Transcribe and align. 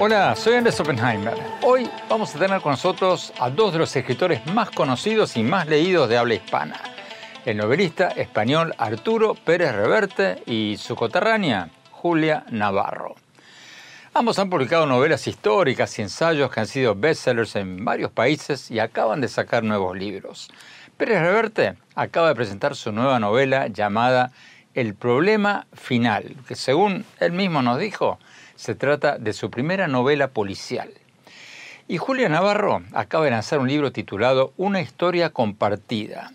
Hola, 0.00 0.36
soy 0.36 0.54
Andrés 0.54 0.78
Oppenheimer. 0.78 1.34
Hoy 1.62 1.90
vamos 2.08 2.34
a 2.34 2.38
tener 2.38 2.60
con 2.60 2.70
nosotros 2.70 3.32
a 3.40 3.50
dos 3.50 3.72
de 3.72 3.80
los 3.80 3.96
escritores 3.96 4.46
más 4.46 4.70
conocidos 4.70 5.36
y 5.36 5.42
más 5.42 5.66
leídos 5.66 6.08
de 6.08 6.16
habla 6.16 6.34
hispana. 6.34 6.80
El 7.44 7.56
novelista 7.56 8.08
español 8.08 8.74
Arturo 8.78 9.34
Pérez 9.34 9.74
Reverte 9.74 10.42
y 10.46 10.76
su 10.78 10.94
coterránea 10.94 11.70
Julia 11.90 12.44
Navarro. 12.50 13.16
Ambos 14.14 14.38
han 14.38 14.50
publicado 14.50 14.86
novelas 14.86 15.26
históricas 15.26 15.98
y 15.98 16.02
ensayos 16.02 16.50
que 16.50 16.60
han 16.60 16.66
sido 16.66 16.94
bestsellers 16.94 17.56
en 17.56 17.84
varios 17.84 18.10
países 18.10 18.70
y 18.70 18.78
acaban 18.78 19.20
de 19.20 19.28
sacar 19.28 19.64
nuevos 19.64 19.96
libros. 19.96 20.48
Pérez 20.96 21.20
Reverte 21.20 21.74
acaba 21.94 22.28
de 22.28 22.34
presentar 22.34 22.76
su 22.76 22.92
nueva 22.92 23.18
novela 23.18 23.66
llamada 23.66 24.30
El 24.74 24.94
problema 24.94 25.66
final, 25.72 26.36
que 26.46 26.54
según 26.54 27.04
él 27.20 27.32
mismo 27.32 27.62
nos 27.62 27.78
dijo, 27.78 28.18
se 28.58 28.74
trata 28.74 29.18
de 29.18 29.32
su 29.32 29.50
primera 29.50 29.86
novela 29.86 30.28
policial. 30.28 30.90
Y 31.86 31.96
Julia 31.96 32.28
Navarro 32.28 32.82
acaba 32.92 33.24
de 33.24 33.30
lanzar 33.30 33.60
un 33.60 33.68
libro 33.68 33.92
titulado 33.92 34.52
Una 34.56 34.80
historia 34.80 35.30
compartida. 35.30 36.32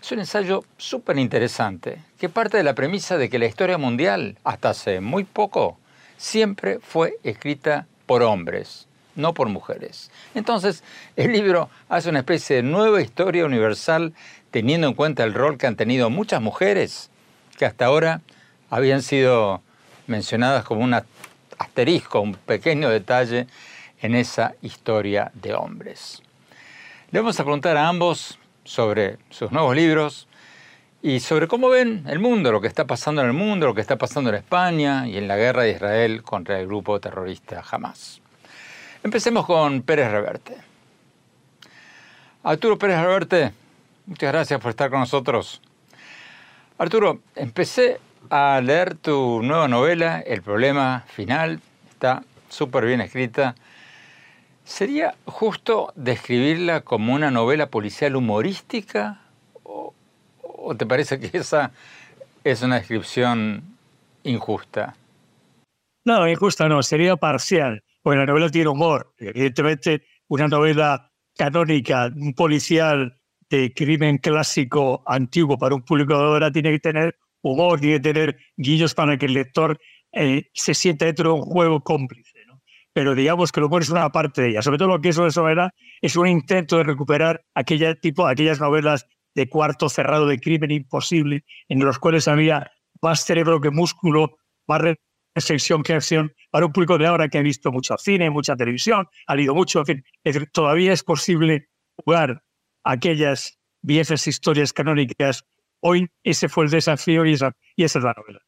Es 0.00 0.10
un 0.10 0.18
ensayo 0.18 0.64
súper 0.78 1.18
interesante 1.18 2.00
que 2.18 2.30
parte 2.30 2.56
de 2.56 2.62
la 2.62 2.74
premisa 2.74 3.18
de 3.18 3.28
que 3.28 3.38
la 3.38 3.44
historia 3.44 3.76
mundial, 3.76 4.38
hasta 4.44 4.70
hace 4.70 5.00
muy 5.00 5.24
poco, 5.24 5.76
siempre 6.16 6.78
fue 6.80 7.18
escrita 7.22 7.86
por 8.06 8.22
hombres, 8.22 8.88
no 9.14 9.34
por 9.34 9.50
mujeres. 9.50 10.10
Entonces, 10.34 10.82
el 11.16 11.32
libro 11.32 11.68
hace 11.90 12.08
una 12.08 12.20
especie 12.20 12.56
de 12.56 12.62
nueva 12.62 13.02
historia 13.02 13.44
universal 13.44 14.14
teniendo 14.50 14.86
en 14.86 14.94
cuenta 14.94 15.22
el 15.22 15.34
rol 15.34 15.58
que 15.58 15.66
han 15.66 15.76
tenido 15.76 16.08
muchas 16.08 16.40
mujeres 16.40 17.10
que 17.58 17.66
hasta 17.66 17.84
ahora 17.84 18.22
habían 18.70 19.02
sido 19.02 19.60
mencionadas 20.06 20.64
como 20.64 20.82
una 20.82 21.04
asterisco, 21.58 22.20
un 22.20 22.34
pequeño 22.34 22.88
detalle 22.88 23.46
en 24.00 24.14
esa 24.14 24.54
historia 24.62 25.30
de 25.34 25.54
hombres. 25.54 26.22
Le 27.10 27.20
vamos 27.20 27.38
a 27.40 27.44
preguntar 27.44 27.76
a 27.76 27.88
ambos 27.88 28.38
sobre 28.64 29.18
sus 29.30 29.50
nuevos 29.50 29.74
libros 29.74 30.28
y 31.02 31.20
sobre 31.20 31.48
cómo 31.48 31.68
ven 31.68 32.04
el 32.08 32.18
mundo, 32.18 32.52
lo 32.52 32.60
que 32.60 32.66
está 32.66 32.86
pasando 32.86 33.22
en 33.22 33.28
el 33.28 33.32
mundo, 33.32 33.66
lo 33.66 33.74
que 33.74 33.80
está 33.80 33.96
pasando 33.96 34.30
en 34.30 34.36
España 34.36 35.06
y 35.06 35.16
en 35.16 35.28
la 35.28 35.36
guerra 35.36 35.62
de 35.62 35.70
Israel 35.72 36.22
contra 36.22 36.60
el 36.60 36.66
grupo 36.66 37.00
terrorista 37.00 37.62
Hamas. 37.70 38.20
Empecemos 39.02 39.46
con 39.46 39.82
Pérez 39.82 40.10
Reverte. 40.10 40.56
Arturo 42.42 42.78
Pérez 42.78 43.00
Reverte, 43.00 43.52
muchas 44.06 44.32
gracias 44.32 44.60
por 44.60 44.70
estar 44.70 44.90
con 44.90 45.00
nosotros. 45.00 45.60
Arturo, 46.78 47.20
empecé 47.34 48.00
a 48.30 48.60
leer 48.62 48.94
tu 48.94 49.42
nueva 49.42 49.68
novela, 49.68 50.20
El 50.20 50.42
problema 50.42 51.04
final, 51.08 51.60
está 51.90 52.22
súper 52.48 52.86
bien 52.86 53.00
escrita. 53.00 53.54
¿Sería 54.64 55.14
justo 55.24 55.92
describirla 55.96 56.82
como 56.82 57.14
una 57.14 57.30
novela 57.30 57.70
policial 57.70 58.16
humorística? 58.16 59.22
¿O, 59.62 59.94
te 60.76 60.84
parece 60.84 61.18
que 61.18 61.36
esa 61.38 61.72
es 62.44 62.62
una 62.62 62.76
descripción 62.76 63.62
injusta? 64.24 64.94
No, 66.04 66.28
injusta 66.28 66.68
no, 66.68 66.82
sería 66.82 67.16
parcial, 67.16 67.82
porque 68.02 68.18
la 68.18 68.26
novela 68.26 68.50
tiene 68.50 68.68
humor. 68.68 69.12
Evidentemente, 69.18 70.02
una 70.28 70.48
novela 70.48 71.10
canónica, 71.36 72.10
un 72.14 72.34
policial 72.34 73.18
de 73.48 73.72
crimen 73.72 74.18
clásico 74.18 75.02
antiguo 75.06 75.56
para 75.56 75.74
un 75.74 75.82
público 75.82 76.14
de 76.14 76.24
ahora 76.24 76.50
tiene 76.50 76.72
que 76.72 76.80
tener 76.80 77.16
humor, 77.42 77.80
tiene 77.80 77.96
que 77.96 78.12
tener 78.12 78.38
guillos 78.56 78.94
para 78.94 79.16
que 79.16 79.26
el 79.26 79.34
lector 79.34 79.78
eh, 80.12 80.44
se 80.54 80.74
sienta 80.74 81.04
dentro 81.04 81.32
de 81.32 81.40
un 81.40 81.42
juego 81.42 81.80
cómplice. 81.82 82.38
¿no? 82.46 82.60
Pero 82.92 83.14
digamos 83.14 83.52
que 83.52 83.60
lo 83.60 83.66
humor 83.66 83.82
es 83.82 83.90
una 83.90 84.10
parte 84.10 84.42
de 84.42 84.48
ella. 84.50 84.62
Sobre 84.62 84.78
todo 84.78 84.88
lo 84.88 85.00
que 85.00 85.10
es 85.10 85.18
una 85.18 85.28
novela 85.28 85.70
es 86.00 86.16
un 86.16 86.26
intento 86.26 86.76
de 86.78 86.84
recuperar 86.84 87.44
aquella 87.54 87.94
tipo, 87.94 88.26
aquellas 88.26 88.60
novelas 88.60 89.06
de 89.34 89.48
cuarto 89.48 89.88
cerrado 89.88 90.26
de 90.26 90.38
crimen 90.38 90.70
imposible, 90.70 91.44
en 91.68 91.78
los 91.80 91.98
cuales 91.98 92.26
había 92.28 92.72
más 93.00 93.24
cerebro 93.24 93.60
que 93.60 93.70
músculo, 93.70 94.38
más 94.66 94.82
reflexión 95.36 95.82
que 95.82 95.94
acción, 95.94 96.32
para 96.50 96.66
un 96.66 96.72
público 96.72 96.98
de 96.98 97.06
ahora 97.06 97.28
que 97.28 97.38
ha 97.38 97.42
visto 97.42 97.70
mucho 97.70 97.96
cine, 97.98 98.30
mucha 98.30 98.56
televisión, 98.56 99.06
ha 99.26 99.34
leído 99.36 99.54
mucho, 99.54 99.80
en 99.80 99.86
fin, 99.86 100.04
es 100.24 100.38
todavía 100.52 100.92
es 100.92 101.04
posible 101.04 101.68
jugar 101.96 102.42
aquellas 102.84 103.58
viejas 103.82 104.26
historias 104.26 104.72
canónicas 104.72 105.44
Hoy 105.80 106.08
ese 106.22 106.48
fue 106.48 106.64
el 106.64 106.70
desafío 106.70 107.24
y 107.24 107.34
esa, 107.34 107.52
y 107.76 107.84
esa 107.84 107.98
es 107.98 108.04
la 108.04 108.14
novela. 108.16 108.40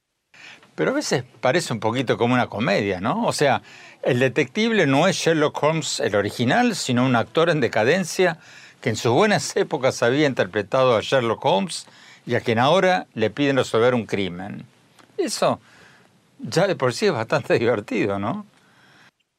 Pero 0.75 0.93
a 0.93 0.95
veces 0.95 1.25
parece 1.41 1.73
un 1.73 1.81
poquito 1.81 2.17
como 2.17 2.35
una 2.35 2.47
comedia, 2.47 3.01
¿no? 3.01 3.27
O 3.27 3.33
sea, 3.33 3.63
el 4.03 4.19
detective 4.19 4.87
no 4.87 5.09
es 5.09 5.17
Sherlock 5.17 5.63
Holmes 5.63 6.01
el 6.01 6.15
original, 6.15 6.75
sino 6.75 7.05
un 7.05 7.17
actor 7.17 7.51
en 7.51 7.61
decadencia 7.61 8.39
que 8.81 8.91
en 8.91 8.97
sus 8.97 9.13
buenas 9.13 9.57
épocas 9.57 10.03
había 10.03 10.27
interpretado 10.27 10.97
a 10.97 11.01
Sherlock 11.03 11.45
Holmes 11.45 11.87
y 12.25 12.35
a 12.35 12.41
quien 12.41 12.59
ahora 12.59 13.07
le 13.15 13.31
piden 13.31 13.57
resolver 13.57 13.95
un 13.95 14.07
crimen. 14.07 14.65
Eso 15.19 15.61
ya 16.39 16.67
de 16.67 16.77
por 16.77 16.93
sí 16.95 17.07
es 17.07 17.13
bastante 17.13 17.55
divertido, 17.59 18.19
¿no? 18.19 18.47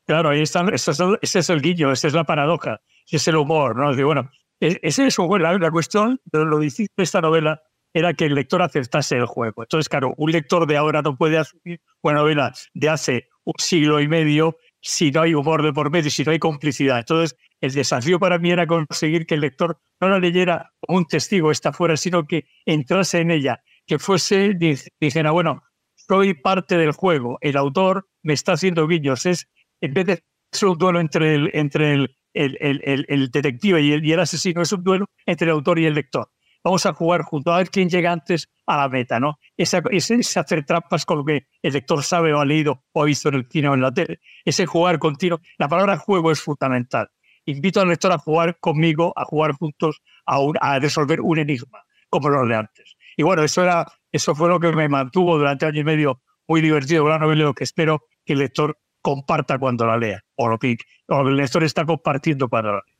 Claro, 0.05 0.29
ahí 0.29 0.41
está, 0.41 0.65
ese 0.71 1.39
es 1.39 1.49
el 1.49 1.61
guiño, 1.61 1.91
esa 1.91 2.07
es 2.07 2.13
la 2.13 2.23
paradoja, 2.23 2.81
ese 3.05 3.17
es 3.17 3.27
el 3.27 3.37
humor, 3.37 3.75
¿no? 3.75 3.95
bueno, 4.05 4.29
e, 4.59 4.79
ese 4.81 5.07
es 5.07 5.17
la, 5.17 5.57
la 5.57 5.71
cuestión 5.71 6.19
de 6.25 6.45
lo 6.45 6.59
difícil 6.59 6.89
de 6.97 7.03
esta 7.03 7.21
novela 7.21 7.61
era 7.93 8.13
que 8.13 8.25
el 8.25 8.35
lector 8.35 8.61
aceptase 8.61 9.17
el 9.17 9.25
juego. 9.25 9.63
Entonces, 9.63 9.89
claro, 9.89 10.13
un 10.17 10.31
lector 10.31 10.67
de 10.67 10.77
ahora 10.77 11.01
no 11.01 11.17
puede 11.17 11.37
asumir 11.37 11.81
una 12.01 12.15
novela 12.15 12.53
de 12.73 12.89
hace 12.89 13.29
un 13.43 13.53
siglo 13.57 13.99
y 13.99 14.07
medio 14.07 14.57
si 14.81 15.11
no 15.11 15.21
hay 15.21 15.33
humor 15.33 15.63
de 15.63 15.73
por 15.73 15.91
medio, 15.91 16.09
si 16.09 16.23
no 16.23 16.31
hay 16.31 16.39
complicidad. 16.39 16.99
Entonces, 16.99 17.37
el 17.59 17.73
desafío 17.73 18.19
para 18.19 18.39
mí 18.39 18.51
era 18.51 18.65
conseguir 18.65 19.25
que 19.25 19.35
el 19.35 19.41
lector 19.41 19.79
no 19.99 20.09
la 20.09 20.19
leyera 20.19 20.71
como 20.79 20.99
un 20.99 21.05
testigo 21.05 21.51
está 21.51 21.71
fuera, 21.71 21.97
sino 21.97 22.25
que 22.25 22.45
entrase 22.65 23.19
en 23.19 23.31
ella, 23.31 23.61
que 23.85 23.99
fuese, 23.99 24.57
dijera, 24.99 25.31
bueno, 25.31 25.61
soy 25.95 26.33
parte 26.33 26.77
del 26.77 26.93
juego, 26.93 27.37
el 27.41 27.57
autor 27.57 28.07
me 28.23 28.33
está 28.33 28.53
haciendo 28.53 28.87
guiños, 28.87 29.25
es, 29.25 29.47
en 29.81 29.93
vez 29.93 30.05
de 30.07 30.23
ser 30.51 30.69
un 30.69 30.77
duelo 30.77 30.99
entre 30.99 31.35
el, 31.35 31.51
entre 31.53 31.93
el, 31.93 32.17
el, 32.33 33.05
el 33.07 33.29
detective 33.29 33.81
y 33.81 33.93
y 33.93 34.11
el 34.11 34.19
asesino, 34.19 34.61
es 34.63 34.71
un 34.71 34.83
duelo 34.83 35.05
entre 35.27 35.45
el 35.45 35.51
autor 35.51 35.77
y 35.77 35.85
el 35.85 35.93
lector 35.93 36.29
vamos 36.63 36.85
a 36.85 36.93
jugar 36.93 37.23
junto 37.23 37.51
a 37.51 37.57
ver 37.57 37.69
quién 37.69 37.89
llega 37.89 38.11
antes 38.11 38.49
a 38.65 38.77
la 38.77 38.89
meta, 38.89 39.19
¿no? 39.19 39.39
Ese, 39.57 39.81
ese, 39.91 40.39
hacer 40.39 40.65
trampas 40.65 41.05
con 41.05 41.19
lo 41.19 41.25
que 41.25 41.47
el 41.61 41.73
lector 41.73 42.03
sabe 42.03 42.33
o 42.33 42.39
ha 42.39 42.45
leído 42.45 42.83
o 42.93 43.01
ha 43.01 43.05
visto 43.05 43.29
en 43.29 43.35
el 43.35 43.47
cine 43.49 43.69
o 43.69 43.73
en 43.73 43.81
la 43.81 43.91
tele, 43.91 44.19
ese 44.45 44.65
jugar 44.65 44.99
continuo. 44.99 45.39
La 45.57 45.67
palabra 45.67 45.97
juego 45.97 46.31
es 46.31 46.41
fundamental. 46.41 47.09
Invito 47.45 47.81
al 47.81 47.89
lector 47.89 48.11
a 48.11 48.17
jugar 48.17 48.57
conmigo, 48.59 49.13
a 49.15 49.25
jugar 49.25 49.53
juntos, 49.53 50.01
a, 50.25 50.79
resolver 50.79 51.21
un 51.21 51.39
enigma, 51.39 51.83
como 52.09 52.29
los 52.29 52.47
de 52.47 52.55
antes. 52.55 52.95
Y 53.17 53.23
bueno, 53.23 53.43
eso, 53.43 53.63
era, 53.63 53.85
eso 54.11 54.35
fue 54.35 54.47
lo 54.47 54.59
que 54.59 54.71
me 54.71 54.87
mantuvo 54.87 55.37
durante 55.37 55.65
año 55.65 55.81
y 55.81 55.83
medio 55.83 56.21
muy 56.47 56.61
divertido 56.61 57.07
la 57.07 57.17
novela, 57.17 57.51
que 57.55 57.63
espero 57.63 58.03
que 58.25 58.33
el 58.33 58.39
lector 58.39 58.77
comparta 59.01 59.57
cuando 59.57 59.85
la 59.85 59.97
lea, 59.97 60.21
o 60.35 60.47
lo 60.47 60.59
que, 60.59 60.77
o 61.07 61.21
el 61.27 61.35
lector 61.35 61.63
está 61.63 61.85
compartiendo 61.85 62.47
cuando 62.47 62.73
la 62.73 62.81
lea. 62.85 62.90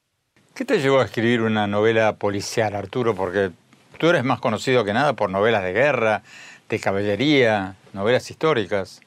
¿Qué 0.54 0.66
te 0.66 0.80
llevó 0.80 1.00
a 1.00 1.06
escribir 1.06 1.42
una 1.42 1.66
novela 1.66 2.18
policial, 2.18 2.76
Arturo? 2.76 3.16
Porque 3.16 3.52
tú 3.98 4.08
eres 4.08 4.26
más 4.26 4.42
conocido 4.42 4.84
que 4.84 4.94
nada 4.94 5.14
por 5.14 5.30
novelas 5.30 5.64
de 5.64 5.72
guerra, 5.72 6.24
de 6.68 6.80
caballería, 6.80 7.76
novelas 7.94 8.30
históricas. 8.30 9.02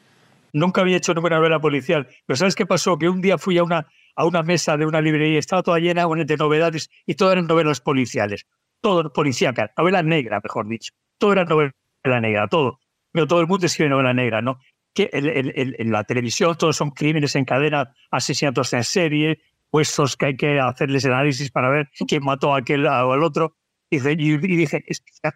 Nunca 0.54 0.80
había 0.80 0.96
hecho 0.96 1.12
una 1.12 1.36
novela 1.36 1.60
policial, 1.60 2.08
pero 2.26 2.36
¿sabes 2.36 2.54
qué 2.54 2.64
pasó? 2.64 2.96
Que 2.96 3.10
un 3.10 3.20
día 3.20 3.36
fui 3.36 3.58
a 3.58 3.62
una, 3.62 3.86
a 4.16 4.24
una 4.24 4.42
mesa 4.42 4.76
de 4.78 4.86
una 4.86 5.02
librería, 5.02 5.38
estaba 5.38 5.62
toda 5.62 5.78
llena 5.80 6.06
de 6.06 6.36
novedades 6.36 6.90
y 7.04 7.14
todas 7.14 7.32
eran 7.32 7.46
novelas 7.46 7.80
policiales, 7.80 8.46
todo 8.80 9.12
policíacas, 9.12 9.70
novela 9.76 10.02
negra, 10.02 10.40
mejor 10.42 10.66
dicho. 10.66 10.94
Todo 11.18 11.32
era 11.32 11.44
novela 11.44 11.74
negra, 12.22 12.48
todo. 12.48 12.80
Pero 13.12 13.26
todo 13.26 13.40
el 13.40 13.46
mundo 13.46 13.66
escribe 13.66 13.90
novela 13.90 14.14
negra, 14.14 14.40
¿no? 14.40 14.60
Que 14.94 15.10
en 15.12 15.92
la 15.92 16.04
televisión 16.04 16.56
todos 16.56 16.76
son 16.76 16.90
crímenes 16.92 17.36
en 17.36 17.44
cadena, 17.44 17.92
asesinatos 18.10 18.72
en 18.72 18.84
serie, 18.84 19.40
puestos 19.74 20.16
que 20.16 20.26
hay 20.26 20.36
que 20.36 20.60
hacerles 20.60 21.04
análisis 21.04 21.50
para 21.50 21.68
ver 21.68 21.90
quién 22.06 22.22
mató 22.22 22.54
a 22.54 22.58
aquel 22.58 22.86
o 22.86 23.12
al 23.12 23.24
otro. 23.24 23.56
Y, 23.90 23.98
dije, 23.98 24.84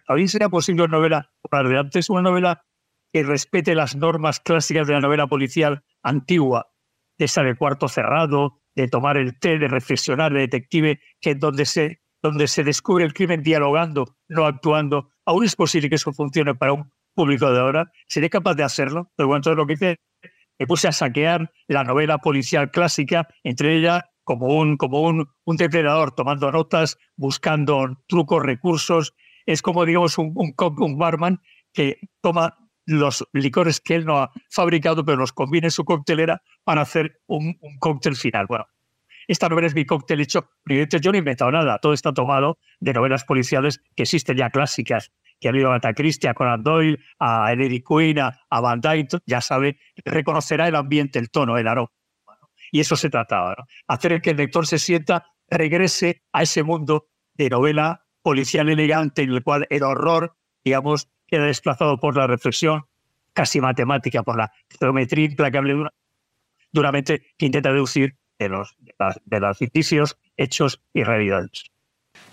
¿todavía 0.07 0.27
sería 0.29 0.47
posible 0.47 0.83
una 0.83 0.97
novela, 0.97 1.29
antes, 1.51 2.09
una 2.09 2.21
novela 2.21 2.65
que 3.11 3.23
respete 3.23 3.75
las 3.75 3.97
normas 3.97 4.39
clásicas 4.39 4.87
de 4.87 4.93
la 4.93 5.01
novela 5.01 5.27
policial 5.27 5.83
antigua, 6.03 6.71
de 7.17 7.25
esa 7.25 7.43
de 7.43 7.57
cuarto 7.57 7.89
cerrado, 7.89 8.61
de 8.75 8.87
tomar 8.87 9.17
el 9.17 9.37
té, 9.37 9.59
de 9.59 9.67
reflexionar, 9.67 10.31
de 10.31 10.39
detective, 10.39 11.01
que 11.19 11.35
donde 11.35 11.65
se, 11.65 11.99
donde 12.23 12.47
se 12.47 12.63
descubre 12.63 13.03
el 13.03 13.13
crimen 13.13 13.43
dialogando, 13.43 14.15
no 14.29 14.45
actuando. 14.45 15.11
Aún 15.25 15.43
es 15.43 15.57
posible 15.57 15.89
que 15.89 15.95
eso 15.95 16.13
funcione 16.13 16.55
para 16.55 16.71
un 16.71 16.89
público 17.13 17.51
de 17.51 17.59
ahora. 17.59 17.91
¿Seré 18.07 18.29
capaz 18.29 18.53
de 18.53 18.63
hacerlo? 18.63 19.11
Pero 19.17 19.27
bueno, 19.27 19.39
entonces 19.39 19.57
lo 19.57 19.67
que 19.67 19.73
hice, 19.73 19.97
me 20.57 20.65
puse 20.65 20.87
a 20.87 20.93
saquear 20.93 21.51
la 21.67 21.83
novela 21.83 22.19
policial 22.19 22.71
clásica, 22.71 23.27
entre 23.43 23.75
ellas 23.75 24.03
como 24.29 24.59
un, 24.59 24.77
como 24.77 25.01
un, 25.01 25.27
un 25.43 25.57
depredador, 25.57 26.11
tomando 26.11 26.51
notas, 26.51 26.99
buscando 27.15 27.97
trucos, 28.07 28.43
recursos. 28.43 29.15
Es 29.47 29.63
como, 29.63 29.85
digamos, 29.85 30.19
un, 30.19 30.33
un, 30.35 30.53
un 30.77 30.97
barman 30.99 31.41
que 31.73 31.97
toma 32.21 32.55
los 32.85 33.27
licores 33.33 33.81
que 33.81 33.95
él 33.95 34.05
no 34.05 34.19
ha 34.19 34.31
fabricado, 34.51 35.03
pero 35.03 35.17
los 35.17 35.33
combina 35.33 35.65
en 35.65 35.71
su 35.71 35.83
coctelera 35.83 36.43
para 36.63 36.81
hacer 36.81 37.21
un, 37.25 37.57
cóctel 37.79 38.15
final. 38.15 38.45
Bueno, 38.47 38.67
esta 39.27 39.49
novela 39.49 39.65
es 39.65 39.73
mi 39.73 39.87
cóctel 39.87 40.21
hecho. 40.21 40.47
Yo 40.67 41.11
no 41.11 41.15
he 41.15 41.17
inventado 41.17 41.49
nada, 41.49 41.79
todo 41.79 41.93
está 41.93 42.13
tomado 42.13 42.59
de 42.79 42.93
novelas 42.93 43.23
policiales 43.23 43.81
que 43.95 44.03
existen 44.03 44.37
ya 44.37 44.51
clásicas, 44.51 45.11
que 45.39 45.49
han 45.49 45.55
ido 45.55 45.71
a 45.71 45.73
Agatha 45.73 45.95
Christie, 45.95 46.29
a 46.29 46.35
Conan 46.35 46.61
Doyle, 46.61 46.99
a 47.17 47.51
Edith 47.51 47.83
Quinn, 47.83 48.19
a, 48.19 48.61
Van 48.61 48.79
Dyke, 48.79 49.17
ya 49.25 49.41
sabe, 49.41 49.79
reconocerá 50.05 50.67
el 50.67 50.75
ambiente, 50.75 51.17
el 51.17 51.31
tono, 51.31 51.57
el 51.57 51.67
aroma. 51.67 51.89
Y 52.71 52.79
eso 52.79 52.95
se 52.95 53.09
trataba, 53.09 53.55
¿no? 53.57 53.65
hacer 53.87 54.21
que 54.21 54.31
el 54.31 54.37
lector 54.37 54.67
se 54.67 54.79
sienta, 54.79 55.25
regrese 55.49 56.23
a 56.31 56.43
ese 56.43 56.63
mundo 56.63 57.07
de 57.33 57.49
novela 57.49 58.05
policial 58.21 58.69
elegante 58.69 59.23
en 59.23 59.31
el 59.31 59.43
cual 59.43 59.65
el 59.69 59.83
horror, 59.83 60.35
digamos, 60.63 61.09
queda 61.27 61.45
desplazado 61.45 61.99
por 61.99 62.15
la 62.17 62.27
reflexión 62.27 62.83
casi 63.33 63.61
matemática, 63.61 64.23
por 64.23 64.37
la 64.37 64.51
geometría 64.79 65.25
implacable 65.25 65.89
duramente 66.71 67.33
que 67.37 67.45
intenta 67.45 67.71
deducir 67.71 68.17
de 68.37 68.49
los, 68.49 68.75
de, 69.25 69.39
los 69.39 69.61
indicios, 69.61 70.17
hechos 70.37 70.81
y 70.93 71.03
realidades. 71.03 71.65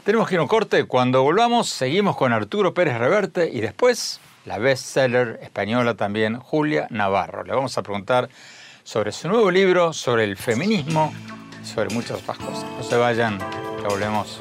Tenemos 0.05 0.29
que 0.29 0.35
ir 0.35 0.39
a 0.39 0.43
un 0.43 0.49
corte. 0.49 0.85
Cuando 0.85 1.23
volvamos, 1.23 1.69
seguimos 1.69 2.17
con 2.17 2.33
Arturo 2.33 2.75
Pérez 2.75 2.99
Reverte 2.99 3.49
y 3.49 3.61
después 3.61 4.21
la 4.45 4.59
bestseller 4.59 5.41
española 5.43 5.95
también, 5.95 6.39
Julia 6.39 6.87
Navarro. 6.91 7.43
Le 7.43 7.55
vamos 7.55 7.77
a 7.77 7.83
preguntar 7.83 8.29
sobre 8.87 9.11
su 9.11 9.27
nuevo 9.27 9.51
libro, 9.51 9.93
sobre 9.93 10.23
el 10.23 10.37
feminismo, 10.37 11.13
sobre 11.65 11.93
muchas 11.93 12.23
otras 12.23 12.39
cosas. 12.39 12.65
No 12.77 12.85
se 12.85 12.97
vayan, 12.97 13.37
que 13.37 13.89
volvemos. 13.89 14.39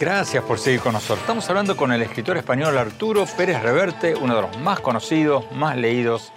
Gracias 0.00 0.42
por 0.42 0.58
seguir 0.58 0.80
con 0.80 0.94
nosotros. 0.94 1.20
Estamos 1.20 1.48
hablando 1.48 1.76
con 1.76 1.92
el 1.92 2.02
escritor 2.02 2.36
español 2.36 2.76
Arturo 2.76 3.24
Pérez 3.36 3.62
Reverte, 3.62 4.16
uno 4.16 4.34
de 4.34 4.42
los 4.42 4.58
más 4.58 4.80
conocidos, 4.80 5.52
más 5.52 5.76
leídos 5.76 6.32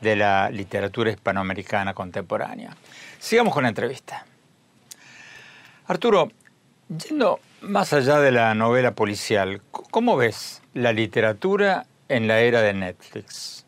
de 0.00 0.14
la 0.14 0.48
literatura 0.48 1.10
hispanoamericana 1.10 1.92
contemporánea. 1.92 2.76
Sigamos 3.18 3.52
con 3.52 3.64
la 3.64 3.70
entrevista. 3.70 4.24
Arturo, 5.88 6.30
yendo 6.88 7.40
más 7.60 7.92
allá 7.92 8.20
de 8.20 8.32
la 8.32 8.54
novela 8.54 8.94
policial, 8.94 9.62
¿cómo 9.70 10.16
ves 10.16 10.62
la 10.74 10.92
literatura 10.92 11.86
en 12.08 12.28
la 12.28 12.40
era 12.40 12.62
de 12.62 12.74
Netflix? 12.74 13.66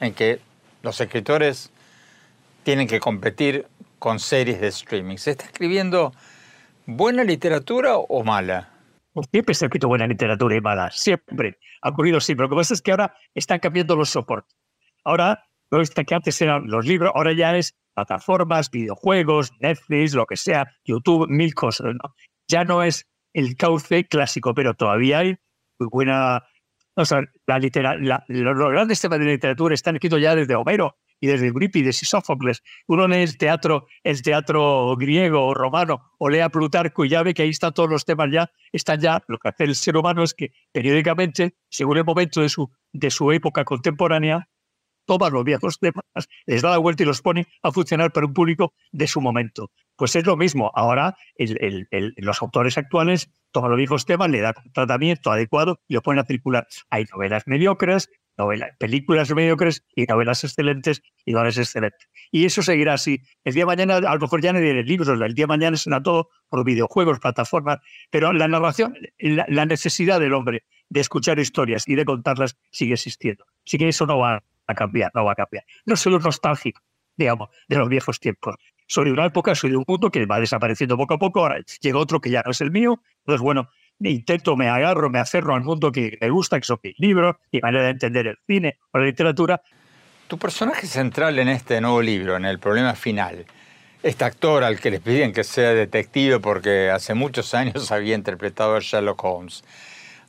En 0.00 0.14
que 0.14 0.40
los 0.82 1.00
escritores 1.00 1.70
tienen 2.64 2.86
que 2.86 3.00
competir 3.00 3.66
con 3.98 4.18
series 4.18 4.60
de 4.60 4.68
streaming. 4.68 5.16
¿Se 5.16 5.32
está 5.32 5.44
escribiendo 5.44 6.12
buena 6.86 7.24
literatura 7.24 7.96
o 7.96 8.24
mala? 8.24 8.70
Siempre 9.30 9.54
se 9.54 9.64
ha 9.64 9.66
escrito 9.66 9.88
buena 9.88 10.06
literatura 10.06 10.56
y 10.56 10.60
mala, 10.60 10.90
siempre. 10.90 11.58
Ha 11.82 11.90
ocurrido 11.90 12.20
siempre. 12.20 12.44
Lo 12.44 12.50
que 12.50 12.56
pasa 12.56 12.74
es 12.74 12.82
que 12.82 12.90
ahora 12.90 13.14
están 13.34 13.58
cambiando 13.60 13.94
los 13.94 14.10
soportes. 14.10 14.56
Ahora, 15.04 15.44
lo 15.70 15.82
que 15.82 16.14
antes 16.14 16.40
eran 16.40 16.66
los 16.66 16.86
libros, 16.86 17.12
ahora 17.14 17.32
ya 17.32 17.56
es 17.56 17.74
plataformas, 17.94 18.70
videojuegos, 18.70 19.52
Netflix, 19.60 20.14
lo 20.14 20.26
que 20.26 20.36
sea, 20.36 20.66
YouTube, 20.84 21.28
mil 21.28 21.54
cosas. 21.54 21.94
¿no? 21.94 22.14
Ya 22.48 22.64
no 22.64 22.82
es 22.82 23.06
el 23.32 23.56
cauce 23.56 24.06
clásico, 24.06 24.54
pero 24.54 24.74
todavía 24.74 25.18
hay 25.18 25.36
muy 25.78 25.88
buena. 25.90 26.44
O 26.94 27.04
sea, 27.04 27.22
la 27.46 28.24
los 28.28 28.72
grandes 28.72 29.00
temas 29.00 29.18
de 29.18 29.24
literatura 29.24 29.74
están 29.74 29.96
escritos 29.96 30.20
ya 30.20 30.34
desde 30.34 30.54
Homero 30.54 30.96
y 31.22 31.28
desde 31.28 31.46
Eurípides 31.46 32.02
y 32.02 32.06
Sófocles. 32.06 32.62
Uno 32.88 33.06
lee 33.06 33.22
el 33.22 33.38
teatro, 33.38 33.86
el 34.02 34.20
teatro 34.22 34.96
griego 34.96 35.46
o 35.46 35.54
romano 35.54 36.10
o 36.18 36.28
lea 36.28 36.48
Plutarco 36.50 37.04
y 37.04 37.10
ya 37.10 37.22
ve 37.22 37.32
que 37.32 37.42
ahí 37.42 37.50
están 37.50 37.72
todos 37.72 37.88
los 37.88 38.04
temas 38.04 38.28
ya, 38.30 38.50
están 38.72 39.00
ya. 39.00 39.22
Lo 39.28 39.38
que 39.38 39.48
hace 39.48 39.64
el 39.64 39.76
ser 39.76 39.96
humano 39.96 40.24
es 40.24 40.34
que 40.34 40.52
periódicamente, 40.72 41.54
según 41.70 41.98
el 41.98 42.04
momento 42.04 42.42
de 42.42 42.48
su, 42.48 42.70
de 42.92 43.10
su 43.10 43.30
época 43.30 43.64
contemporánea, 43.64 44.48
toma 45.06 45.30
los 45.30 45.44
viejos 45.44 45.78
temas, 45.78 46.04
les 46.46 46.60
da 46.60 46.70
la 46.70 46.78
vuelta 46.78 47.04
y 47.04 47.06
los 47.06 47.22
pone 47.22 47.46
a 47.62 47.70
funcionar 47.70 48.12
para 48.12 48.26
un 48.26 48.34
público 48.34 48.74
de 48.90 49.06
su 49.06 49.20
momento. 49.20 49.70
Pues 49.96 50.16
es 50.16 50.26
lo 50.26 50.36
mismo. 50.36 50.70
Ahora 50.74 51.16
los 52.16 52.42
autores 52.42 52.78
actuales 52.78 53.30
toman 53.52 53.70
los 53.70 53.78
viejos 53.78 54.06
temas, 54.06 54.30
le 54.30 54.40
dan 54.40 54.54
un 54.64 54.72
tratamiento 54.72 55.30
adecuado 55.30 55.80
y 55.86 55.94
lo 55.94 56.02
ponen 56.02 56.24
a 56.24 56.26
circular. 56.26 56.66
Hay 56.90 57.04
novelas 57.12 57.44
mediocres, 57.46 58.08
novelas, 58.36 58.70
películas 58.78 59.30
mediocres 59.30 59.84
y 59.94 60.04
novelas 60.04 60.44
excelentes 60.44 61.02
y 61.24 61.32
novelas 61.32 61.58
excelentes. 61.58 62.08
Y 62.30 62.44
eso 62.44 62.62
seguirá 62.62 62.94
así. 62.94 63.20
El 63.44 63.54
día 63.54 63.62
de 63.62 63.66
mañana, 63.66 63.96
a 63.96 64.14
lo 64.14 64.20
mejor 64.20 64.40
ya 64.40 64.52
no 64.52 64.58
hay 64.58 64.82
libros, 64.84 65.08
el 65.08 65.34
día 65.34 65.44
de 65.44 65.48
mañana 65.48 65.76
será 65.76 66.02
todo 66.02 66.30
por 66.48 66.64
videojuegos, 66.64 67.20
plataformas, 67.20 67.78
pero 68.10 68.32
la 68.32 68.48
narración, 68.48 68.96
la, 69.18 69.66
necesidad 69.66 70.20
del 70.20 70.34
hombre 70.34 70.64
de 70.88 71.00
escuchar 71.00 71.38
historias 71.38 71.86
y 71.86 71.94
de 71.94 72.04
contarlas 72.04 72.56
sigue 72.70 72.94
existiendo. 72.94 73.44
Así 73.66 73.78
que 73.78 73.88
eso 73.88 74.06
no 74.06 74.18
va 74.18 74.42
a 74.66 74.74
cambiar, 74.74 75.10
no 75.14 75.24
va 75.24 75.32
a 75.32 75.36
cambiar. 75.36 75.64
No 75.84 75.96
solo 75.96 76.18
nostálgico, 76.18 76.82
digamos, 77.16 77.50
de 77.68 77.76
los 77.76 77.88
viejos 77.88 78.18
tiempos. 78.20 78.56
Soy 78.92 79.06
de 79.06 79.12
una 79.12 79.24
época, 79.24 79.54
soy 79.54 79.70
de 79.70 79.78
un 79.78 79.84
mundo 79.88 80.10
que 80.10 80.26
va 80.26 80.38
desapareciendo 80.38 80.98
poco 80.98 81.14
a 81.14 81.18
poco, 81.18 81.40
ahora 81.40 81.58
llega 81.80 81.98
otro 81.98 82.20
que 82.20 82.28
ya 82.28 82.42
no 82.44 82.50
es 82.50 82.60
el 82.60 82.70
mío, 82.70 83.00
entonces 83.20 83.40
bueno, 83.40 83.70
intento, 84.00 84.54
me 84.54 84.68
agarro, 84.68 85.08
me 85.08 85.18
aferro 85.18 85.54
al 85.54 85.62
mundo 85.62 85.90
que 85.90 86.18
me 86.20 86.28
gusta, 86.28 86.60
que 86.60 86.66
son 86.66 86.78
mis 86.82 86.98
libros, 86.98 87.36
mi 87.50 87.60
manera 87.60 87.84
de 87.84 87.90
entender 87.92 88.26
el 88.26 88.38
cine 88.46 88.76
o 88.90 88.98
la 88.98 89.06
literatura. 89.06 89.62
Tu 90.28 90.36
personaje 90.36 90.86
central 90.86 91.38
en 91.38 91.48
este 91.48 91.80
nuevo 91.80 92.02
libro, 92.02 92.36
en 92.36 92.44
el 92.44 92.58
problema 92.58 92.94
final, 92.94 93.46
este 94.02 94.26
actor 94.26 94.62
al 94.62 94.78
que 94.78 94.90
les 94.90 95.00
piden 95.00 95.32
que 95.32 95.42
sea 95.42 95.72
detective 95.72 96.38
porque 96.38 96.90
hace 96.90 97.14
muchos 97.14 97.54
años 97.54 97.90
había 97.92 98.14
interpretado 98.14 98.76
a 98.76 98.80
Sherlock 98.80 99.24
Holmes, 99.24 99.64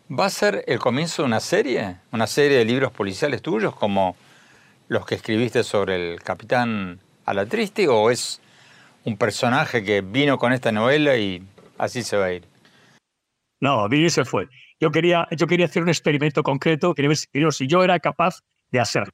¿va 0.09 0.27
a 0.27 0.29
ser 0.29 0.63
el 0.67 0.79
comienzo 0.79 1.23
de 1.23 1.25
una 1.25 1.41
serie? 1.41 1.97
¿Una 2.13 2.27
serie 2.27 2.59
de 2.59 2.63
libros 2.63 2.93
policiales 2.93 3.41
tuyos 3.41 3.75
como 3.75 4.15
los 4.87 5.05
que 5.05 5.15
escribiste 5.15 5.65
sobre 5.65 6.13
el 6.13 6.21
capitán 6.21 7.01
Alatriste 7.25 7.89
o 7.89 8.09
es 8.09 8.39
un 9.05 9.17
personaje 9.17 9.83
que 9.83 10.01
vino 10.01 10.37
con 10.37 10.53
esta 10.53 10.71
novela 10.71 11.17
y 11.17 11.43
así 11.77 12.03
se 12.03 12.17
va 12.17 12.25
a 12.25 12.33
ir? 12.33 12.45
No, 13.59 13.87
Billy 13.87 14.09
se 14.09 14.25
fue. 14.25 14.47
Yo 14.79 14.91
quería, 14.91 15.27
yo 15.31 15.47
quería 15.47 15.65
hacer 15.65 15.83
un 15.83 15.89
experimento 15.89 16.43
concreto, 16.43 16.93
quería 16.93 17.09
ver 17.09 17.53
si, 17.53 17.67
yo 17.67 17.83
era 17.83 17.99
capaz 17.99 18.41
de 18.71 18.79
hacerlo. 18.79 19.13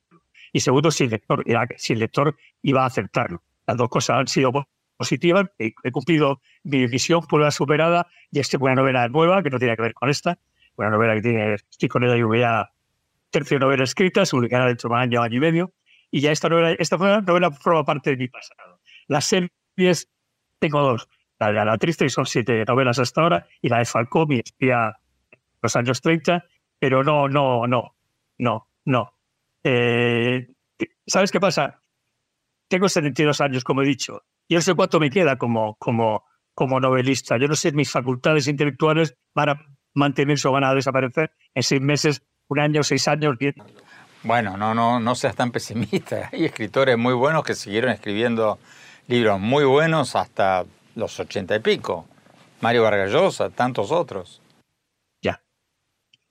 Y 0.51 0.62
segundo, 0.62 0.89
si 0.89 1.03
el 1.03 1.12
lector, 1.12 1.43
si 1.77 1.93
el 1.93 2.00
lector 2.00 2.36
iba 2.63 2.84
a 2.84 2.88
aceptarlo. 2.88 3.43
Las 3.67 3.77
dos 3.77 3.89
cosas 3.89 4.17
han 4.17 4.27
sido 4.27 4.51
positivas. 4.98 5.46
He, 5.60 5.91
cumplido 5.91 6.41
mi 6.63 6.88
visión, 6.88 7.22
la 7.31 7.51
superada. 7.51 8.08
Y 8.31 8.39
esta 8.39 8.58
es 8.58 8.62
una 8.62 8.74
novela 8.74 9.08
nueva 9.10 9.43
que 9.43 9.51
no 9.51 9.60
tiene 9.60 9.75
que 9.75 9.84
ver 9.84 9.93
con 9.93 10.10
esta. 10.10 10.39
Una 10.75 10.89
novela 10.89 11.13
que 11.15 11.22
tiene, 11.22 11.53
estoy 11.53 11.89
con 11.89 12.03
ella 12.03 12.15
y 12.17 12.39
ya 12.39 12.72
tercera 13.29 13.60
novela 13.60 13.84
escrita, 13.84 14.24
publicada 14.25 14.65
dentro 14.65 14.89
de 14.89 14.96
un 14.96 15.01
año, 15.01 15.22
año 15.22 15.38
y 15.38 15.39
medio. 15.39 15.74
Y 16.10 16.22
ya 16.22 16.31
esta 16.31 16.50
novela, 16.50 16.72
esta 16.79 16.98
novela 16.98 17.51
forma 17.51 17.84
parte 17.86 18.10
de 18.10 18.17
mi 18.17 18.27
pasado. 18.27 18.79
Las 19.08 19.25
tengo 20.60 20.82
dos 20.82 21.08
la 21.40 21.48
de 21.48 21.66
La 21.66 21.78
Triste, 21.78 22.10
son 22.10 22.26
siete 22.26 22.64
novelas 22.68 23.00
hasta 23.00 23.22
ahora, 23.22 23.48
y 23.62 23.70
la 23.70 23.80
de 23.80 23.86
Falcón, 23.86 24.28
mi 24.28 24.40
espía 24.40 24.98
los 25.62 25.76
años 25.76 26.02
30, 26.02 26.46
pero 26.78 27.04
no, 27.04 27.28
no, 27.28 27.66
no, 27.66 27.96
no, 28.38 28.68
no. 28.86 29.14
Eh, 29.64 30.48
¿Sabes 31.08 31.32
qué 31.32 31.40
pasa? 31.40 31.82
Tengo 32.68 32.88
72 32.88 33.42
años, 33.42 33.64
como 33.64 33.82
he 33.82 33.86
dicho, 33.86 34.24
y 34.48 34.56
no 34.56 34.62
sé 34.62 34.74
cuánto 34.74 35.00
me 35.00 35.10
queda 35.10 35.38
como, 35.38 35.76
como, 35.76 36.26
como 36.54 36.80
novelista. 36.80 37.38
Yo 37.38 37.48
no 37.48 37.56
sé, 37.56 37.72
mis 37.72 37.90
facultades 37.90 38.48
intelectuales 38.48 39.16
van 39.34 39.50
a 39.50 39.66
mantenerse 39.94 40.48
o 40.48 40.52
van 40.52 40.66
a 40.66 40.74
desaparecer 40.74 41.32
en 41.54 41.64
seis 41.64 41.82
meses, 41.82 42.22
un 42.48 42.60
año, 42.60 42.84
seis 42.84 43.08
años, 43.08 43.38
diez. 43.40 43.56
Bueno, 44.24 44.58
no, 44.58 44.74
no, 44.74 45.00
no 45.00 45.16
seas 45.16 45.36
tan 45.36 45.52
pesimista. 45.52 46.30
Hay 46.34 46.46
escritores 46.46 46.98
muy 46.98 47.14
buenos 47.14 47.44
que 47.44 47.56
siguieron 47.56 47.92
escribiendo 47.92 48.60
libros 49.10 49.39
muy 49.39 49.66
buenos 49.66 50.16
hasta 50.16 50.66
los 50.96 51.20
ochenta 51.20 51.56
y 51.56 51.60
pico. 51.60 52.08
Mario 52.62 52.84
Vargas 52.84 53.12
Llosa, 53.12 53.50
tantos 53.50 53.92
otros. 53.92 54.42
Ya. 55.22 55.42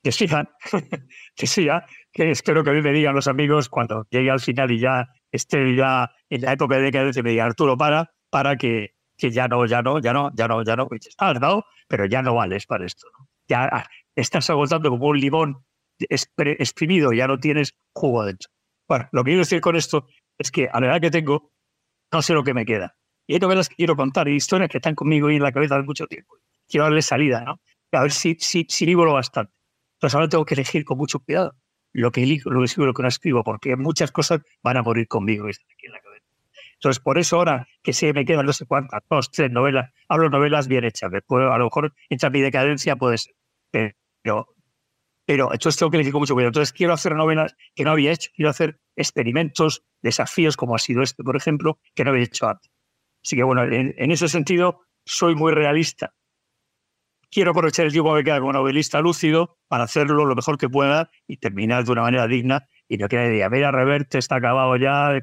Decía, 0.02 0.49
decía 1.38 1.85
que 2.12 2.30
espero 2.30 2.64
que 2.64 2.70
a 2.70 2.73
mí 2.73 2.80
me 2.80 2.92
digan 2.92 3.14
los 3.14 3.28
amigos 3.28 3.68
cuando 3.68 4.06
llegue 4.11 4.30
al 4.30 4.40
final 4.40 4.70
y 4.70 4.78
ya 4.78 5.08
esté 5.30 5.75
ya 5.76 6.11
en 6.30 6.40
la 6.42 6.52
época 6.52 6.76
de 6.76 6.82
decadencia, 6.82 7.23
me 7.23 7.30
digan 7.30 7.49
Arturo, 7.49 7.76
para, 7.76 8.14
para 8.30 8.56
que 8.56 8.94
que 9.18 9.32
ya 9.32 9.49
no, 9.49 9.66
ya 9.66 9.82
no, 9.82 9.99
ya 9.99 10.12
no, 10.12 10.30
ya 10.35 10.49
no, 10.49 10.62
ya 10.62 10.76
no. 10.76 10.88
Has 11.18 11.40
dado, 11.40 11.66
pero 11.88 12.06
ya 12.06 12.23
no 12.23 12.35
vales 12.35 12.66
para 12.66 12.87
esto. 12.87 13.08
Ya 13.49 13.64
ah, 13.64 13.87
estás 14.14 14.49
agotando 14.49 14.88
como 14.90 15.08
un 15.08 15.18
limón 15.18 15.64
exprimido, 15.99 17.12
ya 17.12 17.26
no 17.26 17.38
tienes 17.38 17.75
jugo 17.92 18.25
dentro. 18.25 18.49
Bueno, 18.87 19.08
lo 19.12 19.25
que 19.25 19.30
quiero 19.30 19.40
decir 19.40 19.61
con 19.61 19.75
esto 19.75 20.06
es 20.38 20.52
que 20.52 20.68
a 20.73 20.80
la 20.80 20.87
edad 20.87 21.00
que 21.00 21.11
tengo, 21.11 21.50
no 22.12 22.22
sé 22.22 22.34
lo 22.34 22.44
que 22.44 22.54
me 22.54 22.64
queda. 22.64 22.96
Y 23.26 23.34
hay 23.34 23.40
novelas 23.40 23.68
que 23.68 23.76
quiero 23.76 23.96
contar 23.96 24.28
y 24.28 24.36
historias 24.36 24.70
que 24.70 24.78
están 24.78 24.94
conmigo 24.94 25.30
y 25.30 25.36
en 25.36 25.42
la 25.42 25.52
cabeza 25.52 25.76
hace 25.76 25.84
mucho 25.84 26.06
tiempo. 26.06 26.36
Quiero 26.68 26.84
darle 26.84 27.02
salida, 27.02 27.42
¿no? 27.44 27.60
A 27.92 28.02
ver 28.02 28.12
si, 28.12 28.36
si, 28.38 28.66
si 28.68 28.86
libro 28.86 29.12
bastante. 29.12 29.52
Entonces 29.94 30.14
ahora 30.14 30.28
tengo 30.28 30.44
que 30.44 30.54
elegir 30.54 30.84
con 30.84 30.98
mucho 30.98 31.18
cuidado 31.18 31.54
lo 31.92 32.10
que, 32.12 32.40
lo 32.44 32.60
que 32.60 32.64
escribo, 32.64 32.86
lo 32.86 32.94
que 32.94 33.02
no 33.02 33.08
escribo, 33.08 33.44
porque 33.44 33.76
muchas 33.76 34.12
cosas 34.12 34.40
van 34.62 34.76
a 34.76 34.82
morir 34.82 35.08
conmigo 35.08 35.46
aquí 35.46 35.86
en 35.86 35.92
la 35.92 36.00
cabeza. 36.00 36.26
Entonces, 36.74 37.00
por 37.02 37.18
eso 37.18 37.36
ahora 37.36 37.66
que 37.82 37.92
se 37.92 38.12
me 38.12 38.24
quedan 38.24 38.46
no 38.46 38.52
sé 38.52 38.64
cuántas, 38.66 39.02
dos, 39.10 39.30
tres 39.30 39.50
novelas, 39.50 39.90
hablo 40.08 40.30
novelas 40.30 40.68
bien 40.68 40.84
hechas. 40.84 41.10
Después, 41.10 41.44
a 41.44 41.58
lo 41.58 41.64
mejor, 41.64 41.92
entra 42.08 42.30
mi 42.30 42.40
decadencia, 42.40 42.94
puede 42.96 43.18
ser. 43.18 43.34
Pero, 44.22 44.46
pero 45.28 45.52
entonces 45.52 45.78
tengo 45.78 45.90
que 45.90 45.99
elegir 45.99 46.12
con 46.12 46.23
mucho 46.23 46.32
cuidado. 46.32 46.49
Entonces, 46.49 46.73
quiero 46.73 46.94
hacer 46.94 47.14
novelas 47.14 47.54
que 47.75 47.85
no 47.85 47.90
había 47.90 48.12
hecho. 48.12 48.30
Quiero 48.35 48.49
hacer 48.49 48.80
experimentos, 48.97 49.85
desafíos, 50.00 50.56
como 50.56 50.75
ha 50.75 50.78
sido 50.78 51.02
este, 51.02 51.23
por 51.23 51.37
ejemplo, 51.37 51.78
que 51.94 52.02
no 52.02 52.12
había 52.12 52.25
hecho 52.25 52.49
antes. 52.49 52.73
Así 53.23 53.37
que, 53.37 53.42
bueno, 53.42 53.62
en, 53.64 53.94
en 53.99 54.11
ese 54.11 54.28
sentido, 54.28 54.80
soy 55.04 55.35
muy 55.35 55.52
realista 55.52 56.14
quiero 57.30 57.50
aprovechar 57.50 57.85
el 57.85 57.92
tiempo 57.92 58.14
que 58.14 58.25
queda 58.25 58.40
como 58.40 58.54
novelista 58.54 59.02
lúcido 59.02 59.58
para 59.68 59.85
hacerlo 59.85 60.25
lo 60.25 60.35
mejor 60.35 60.56
que 60.56 60.70
pueda 60.70 61.11
y 61.26 61.37
terminar 61.37 61.85
de 61.85 61.92
una 61.92 62.00
manera 62.00 62.26
digna 62.26 62.66
y 62.88 62.97
no 62.97 63.06
que 63.06 63.16
nadie 63.16 63.32
diga, 63.32 63.68
a 63.68 63.70
Reverte 63.70 64.16
está 64.16 64.37
acabado 64.37 64.75
ya, 64.76 65.20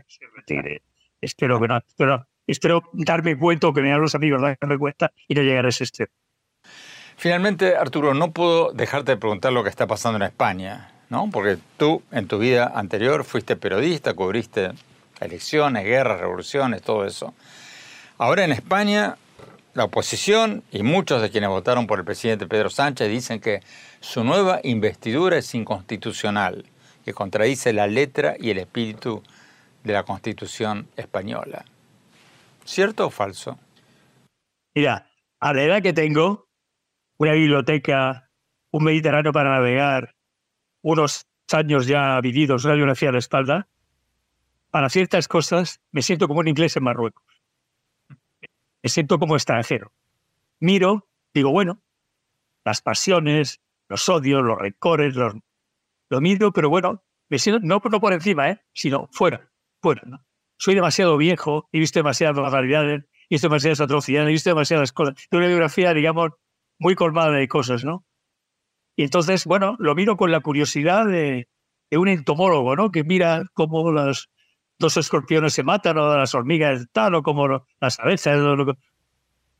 Espero 1.19 1.59
que 1.59 1.67
no, 1.67 1.77
espero, 1.77 2.27
espero 2.45 2.83
darme 2.93 3.35
cuenta 3.39 3.74
que 3.74 3.81
me 3.81 3.89
hagan 3.89 4.01
los 4.01 4.13
amigos 4.13 4.39
darme 4.39 4.77
cuenta 4.77 5.12
y 5.27 5.33
no 5.33 5.41
llegar 5.41 5.65
a 5.65 5.69
ese 5.69 5.85
extremo. 5.85 6.12
Finalmente, 7.17 7.75
Arturo, 7.75 8.13
no 8.13 8.31
puedo 8.31 8.72
dejarte 8.72 9.13
de 9.13 9.17
preguntar 9.17 9.53
lo 9.53 9.63
que 9.63 9.69
está 9.69 9.88
pasando 9.88 10.17
en 10.17 10.24
España, 10.24 10.91
¿no? 11.10 11.29
Porque 11.31 11.57
tú 11.77 12.03
en 12.12 12.27
tu 12.27 12.38
vida 12.38 12.72
anterior 12.75 13.24
fuiste 13.24 13.55
periodista, 13.55 14.13
cubriste 14.13 14.72
elecciones, 15.19 15.86
guerras, 15.86 16.19
revoluciones, 16.19 16.81
todo 16.81 17.05
eso. 17.05 17.34
Ahora 18.17 18.43
en 18.43 18.51
España 18.51 19.17
la 19.75 19.84
oposición 19.84 20.63
y 20.72 20.84
muchos 20.84 21.22
de 21.22 21.29
quienes 21.29 21.50
votaron 21.50 21.86
por 21.86 22.00
el 22.00 22.05
presidente 22.05 22.48
Pedro 22.48 22.69
Sánchez 22.69 23.10
dicen 23.10 23.41
que 23.41 23.62
su 24.00 24.24
nueva 24.24 24.62
investidura 24.63 25.38
es 25.38 25.53
inconstitucional, 25.53 26.65
que 27.03 27.13
contradice 27.13 27.74
la 27.74 27.86
letra 27.86 28.36
y 28.39 28.51
el 28.51 28.60
espíritu 28.60 29.22
de 29.84 29.93
la 29.93 30.03
Constitución 30.03 30.88
española. 30.95 31.65
¿Cierto 32.63 33.07
o 33.07 33.10
falso? 33.10 33.60
Mira, 34.74 35.10
a 35.41 35.53
la 35.53 35.63
edad 35.63 35.81
que 35.81 35.91
tengo, 35.93 36.44
una 37.17 37.34
biblioteca, 37.34 38.29
un 38.72 38.84
Mediterráneo 38.84 39.31
para 39.31 39.51
navegar, 39.51 40.15
unos 40.81 41.25
años 41.51 41.88
ya 41.88 42.19
vividos, 42.22 42.65
una 42.65 42.74
biografía 42.75 43.10
a 43.10 43.13
la 43.13 43.19
espalda, 43.19 43.67
para 44.72 44.89
ciertas 44.89 45.27
cosas 45.27 45.79
me 45.91 46.01
siento 46.01 46.27
como 46.27 46.41
un 46.41 46.48
inglés 46.48 46.75
en 46.75 46.84
Marruecos 46.84 47.25
me 48.86 48.89
siento 48.89 49.17
como 49.17 49.36
extranjero. 49.36 49.91
Miro, 50.60 51.07
digo, 51.34 51.50
bueno, 51.50 51.81
las 52.63 52.84
pasiones, 52.84 53.60
los 53.89 54.07
odios, 54.10 54.43
los 54.43 54.60
rencores, 54.60 55.15
los, 55.15 55.34
lo 56.12 56.22
miro, 56.22 56.53
pero 56.53 56.69
bueno, 56.69 57.03
me 57.27 57.39
siento, 57.39 57.65
no, 57.65 57.81
por 57.81 58.13
encima, 58.13 58.51
¿eh? 58.51 58.62
sino 58.74 59.10
fuera, 59.12 59.50
fuera. 59.81 60.03
¿no? 60.05 60.24
Soy 60.57 60.75
demasiado 60.75 61.17
viejo, 61.17 61.67
he 61.72 61.79
visto 61.79 61.98
demasiadas 61.98 62.38
barbaridades, 62.38 63.05
he 63.27 63.34
visto 63.34 63.48
demasiadas 63.48 63.81
atrocidades, 63.81 64.29
he 64.29 64.34
visto 64.34 64.51
demasiadas 64.51 64.91
cosas. 64.91 65.15
Tengo 65.31 65.39
una 65.39 65.48
biografía, 65.48 65.91
digamos, 65.95 66.34
muy 66.79 66.96
colmada 66.96 67.32
de 67.32 67.48
cosas, 67.48 67.84
¿no? 67.84 68.05
Y 68.96 69.03
entonces, 69.03 69.46
bueno, 69.46 69.75
lo 69.79 69.96
miro 69.96 70.17
con 70.17 70.32
la 70.32 70.39
curiosidad 70.39 71.05
de, 71.05 71.50
un 71.91 72.08
entomólogo, 72.08 72.75
¿no? 72.75 72.91
Que 72.91 73.03
mira 73.03 73.44
cómo 73.53 73.91
las, 73.91 74.29
dos 74.77 74.98
escorpiones 74.98 75.53
se 75.53 75.63
matan, 75.63 75.98
o 75.98 76.17
las 76.17 76.36
hormigas 76.36 76.88
tal, 76.91 77.15
o 77.15 77.24
como 77.24 77.65
las 77.79 78.00
abejas, 78.00 78.39
o, 78.39 78.75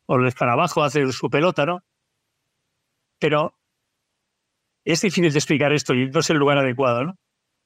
o 0.08 0.16
el 0.16 0.28
escarabajo 0.28 0.84
hace 0.84 1.12
su 1.12 1.30
pelota, 1.30 1.66
¿no? 1.66 1.84
Pero 3.20 3.56
es 4.84 5.02
difícil 5.02 5.32
de 5.32 5.40
explicar 5.40 5.74
esto 5.74 5.94
y 5.94 6.10
no 6.10 6.20
es 6.20 6.30
el 6.30 6.38
lugar 6.38 6.58
adecuado, 6.58 7.04
¿no? 7.04 7.18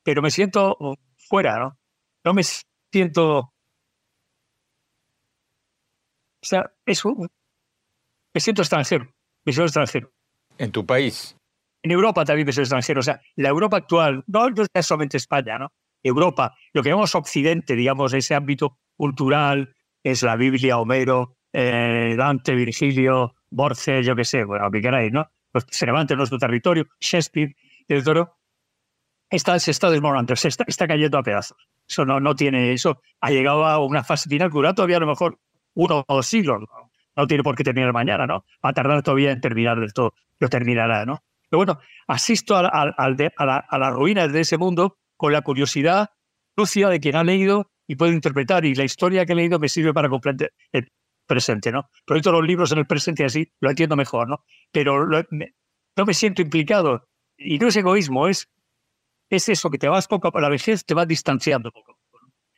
Pero 0.03 0.21
me 0.21 0.31
siento 0.31 0.77
fuera, 1.17 1.59
¿no? 1.59 1.77
No 2.23 2.33
me 2.33 2.43
siento... 2.91 3.53
O 6.41 6.45
sea, 6.45 6.71
eso... 6.85 7.13
Me 8.33 8.39
siento 8.39 8.61
extranjero, 8.61 9.13
siento 9.51 9.67
extranjero. 9.67 10.11
¿En 10.57 10.71
tu 10.71 10.85
país? 10.85 11.35
En 11.81 11.91
Europa 11.91 12.25
también 12.25 12.45
me 12.45 12.51
siento 12.51 12.65
extranjero. 12.65 12.99
O 12.99 13.03
sea, 13.03 13.21
la 13.35 13.49
Europa 13.49 13.77
actual, 13.77 14.23
no, 14.27 14.49
no 14.49 14.65
es 14.73 14.85
solamente 14.85 15.17
España, 15.17 15.57
¿no? 15.57 15.71
Europa, 16.03 16.55
lo 16.73 16.81
que 16.81 16.89
llamamos 16.89 17.15
Occidente, 17.15 17.75
digamos, 17.75 18.13
ese 18.13 18.35
ámbito 18.35 18.77
cultural, 18.95 19.75
es 20.03 20.23
la 20.23 20.35
Biblia, 20.35 20.77
Homero, 20.77 21.35
eh, 21.51 22.15
Dante, 22.17 22.55
Virgilio, 22.55 23.35
Borges, 23.49 24.05
yo 24.05 24.15
qué 24.15 24.23
sé, 24.23 24.43
bueno, 24.43 24.65
lo 24.65 24.71
que 24.71 24.81
queráis, 24.81 25.11
¿no? 25.11 25.29
Los 25.53 25.65
Cervantes, 25.69 26.15
nuestro 26.15 26.37
territorio, 26.37 26.87
Shakespeare, 26.99 27.55
el 27.87 28.03
Toro, 28.03 28.37
está, 29.29 29.59
se 29.59 29.71
está 29.71 29.89
desmoronando, 29.89 30.35
se 30.35 30.47
está, 30.47 30.63
está, 30.67 30.87
cayendo 30.87 31.17
a 31.17 31.23
pedazos. 31.23 31.57
Eso 31.87 32.05
no, 32.05 32.19
no 32.19 32.35
tiene, 32.35 32.71
eso 32.73 33.01
ha 33.19 33.31
llegado 33.31 33.65
a 33.65 33.83
una 33.83 34.03
fase 34.03 34.29
final 34.29 34.51
que 34.51 34.73
todavía 34.73 34.97
a 34.97 35.01
lo 35.01 35.07
mejor 35.07 35.39
uno 35.73 36.03
o 36.07 36.15
dos 36.15 36.27
siglos. 36.27 36.61
¿no? 36.61 36.88
Tiene 37.27 37.43
por 37.43 37.55
qué 37.55 37.63
terminar 37.63 37.93
mañana, 37.93 38.27
¿no? 38.27 38.45
Va 38.63 38.69
a 38.69 38.73
tardar 38.73 39.01
todavía 39.03 39.31
en 39.31 39.41
terminar 39.41 39.79
del 39.79 39.93
todo, 39.93 40.13
lo 40.39 40.49
terminará, 40.49 41.05
¿no? 41.05 41.23
Pero 41.49 41.59
bueno, 41.59 41.79
asisto 42.07 42.55
a, 42.55 42.67
a, 42.67 43.45
la, 43.45 43.57
a 43.57 43.77
las 43.77 43.93
ruinas 43.93 44.31
de 44.31 44.41
ese 44.41 44.57
mundo 44.57 44.97
con 45.17 45.33
la 45.33 45.41
curiosidad 45.41 46.09
lucia 46.55 46.89
de 46.89 46.99
quien 46.99 47.15
ha 47.15 47.23
leído 47.23 47.71
y 47.87 47.95
puede 47.95 48.13
interpretar. 48.13 48.65
Y 48.65 48.75
la 48.75 48.83
historia 48.83 49.25
que 49.25 49.33
he 49.33 49.35
leído 49.35 49.59
me 49.59 49.69
sirve 49.69 49.93
para 49.93 50.09
comprender 50.09 50.53
el 50.71 50.91
presente, 51.25 51.71
¿no? 51.71 51.89
Proyecto 52.05 52.31
los 52.31 52.45
libros 52.45 52.71
en 52.71 52.79
el 52.79 52.85
presente 52.85 53.23
y 53.23 53.25
así 53.25 53.51
lo 53.59 53.69
entiendo 53.69 53.95
mejor, 53.95 54.27
¿no? 54.27 54.43
Pero 54.71 55.07
no 55.07 56.05
me 56.05 56.13
siento 56.13 56.41
implicado. 56.41 57.07
Y 57.37 57.57
no 57.57 57.67
es 57.67 57.75
egoísmo, 57.77 58.27
es, 58.27 58.49
es 59.29 59.49
eso, 59.49 59.69
que 59.69 59.77
te 59.77 59.87
vas 59.87 60.07
poco 60.07 60.31
a 60.35 60.41
la 60.41 60.49
vejez, 60.49 60.85
te 60.85 60.93
vas 60.93 61.07
distanciando 61.07 61.71
poco 61.71 61.93
a. 61.93 61.95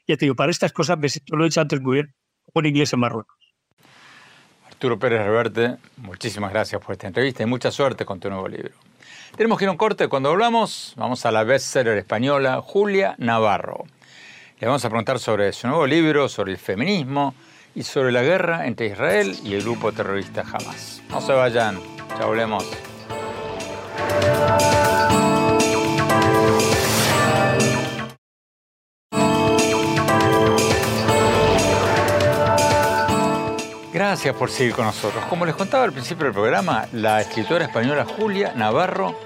Ya 0.08 0.18
te 0.18 0.25
digo, 0.25 0.36
para 0.36 0.51
estas 0.51 0.74
cosas 0.74 0.98
me 0.98 1.08
lo 1.38 1.44
he 1.44 1.48
hecho 1.48 1.62
antes 1.62 1.80
muy 1.80 1.96
bien, 1.96 2.15
como 2.44 2.62
un 2.62 2.65
inglés 2.65 2.91
en 2.94 3.00
Marruecos. 3.00 3.41
Arturo 4.82 4.98
Pérez 4.98 5.24
Reverte, 5.24 5.78
muchísimas 5.98 6.52
gracias 6.52 6.82
por 6.82 6.94
esta 6.94 7.06
entrevista 7.06 7.44
y 7.44 7.46
mucha 7.46 7.70
suerte 7.70 8.04
con 8.04 8.20
tu 8.20 8.32
nuevo 8.32 8.48
libro. 8.48 8.72
Tenemos 9.38 9.60
que 9.60 9.66
ir 9.66 9.68
a 9.70 9.74
un 9.74 9.78
corte. 9.78 10.08
Cuando 10.08 10.32
hablamos, 10.32 10.94
vamos 10.96 11.24
a 11.24 11.32
la 11.32 11.44
bestseller 11.44 12.00
española 12.00 12.60
Julia 12.66 13.14
Navarro. 13.20 13.86
Le 14.60 14.66
vamos 14.66 14.84
a 14.84 14.90
preguntar 14.90 15.20
sobre 15.20 15.54
su 15.54 15.68
nuevo 15.68 15.86
libro, 15.86 16.28
sobre 16.28 16.54
el 16.54 16.58
feminismo 16.58 17.36
y 17.76 17.84
sobre 17.84 18.12
la 18.12 18.24
guerra 18.24 18.66
entre 18.66 18.88
Israel 18.88 19.38
y 19.44 19.54
el 19.54 19.62
grupo 19.62 19.92
terrorista 19.92 20.42
Hamas. 20.52 21.04
No 21.12 21.22
se 21.22 21.34
vayan, 21.34 21.80
ya 22.18 22.26
volvemos. 22.26 22.66
Gracias 34.12 34.36
por 34.36 34.51
seguir 34.51 34.74
con 34.74 34.84
nosotros. 34.84 35.24
Como 35.30 35.46
les 35.46 35.56
contaba 35.56 35.86
al 35.86 35.94
principio 35.94 36.25
del 36.25 36.34
programa, 36.34 36.86
la 36.91 37.22
escritora 37.22 37.63
española 37.63 38.03
Julia 38.03 38.51
Navarro 38.53 39.18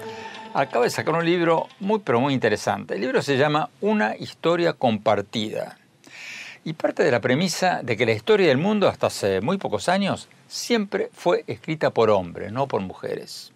acaba 0.53 0.85
de 0.85 0.91
sacar 0.91 1.15
un 1.15 1.25
libro 1.25 1.67
muy 1.79 2.01
pero 2.01 2.19
muy 2.19 2.35
interesante. 2.35 2.93
El 2.93 3.01
libro 3.01 3.23
se 3.23 3.35
llama 3.35 3.71
Una 3.81 4.15
historia 4.15 4.73
compartida. 4.73 5.79
Y 6.63 6.73
parte 6.73 7.01
de 7.01 7.09
la 7.09 7.19
premisa 7.19 7.81
de 7.81 7.97
que 7.97 8.05
la 8.05 8.11
historia 8.11 8.49
del 8.49 8.59
mundo 8.59 8.87
hasta 8.87 9.07
hace 9.07 9.41
muy 9.41 9.57
pocos 9.57 9.89
años 9.89 10.29
siempre 10.47 11.09
fue 11.11 11.43
escrita 11.47 11.89
por 11.89 12.11
hombres, 12.11 12.51
no 12.51 12.67
por 12.67 12.81
mujeres. 12.81 13.53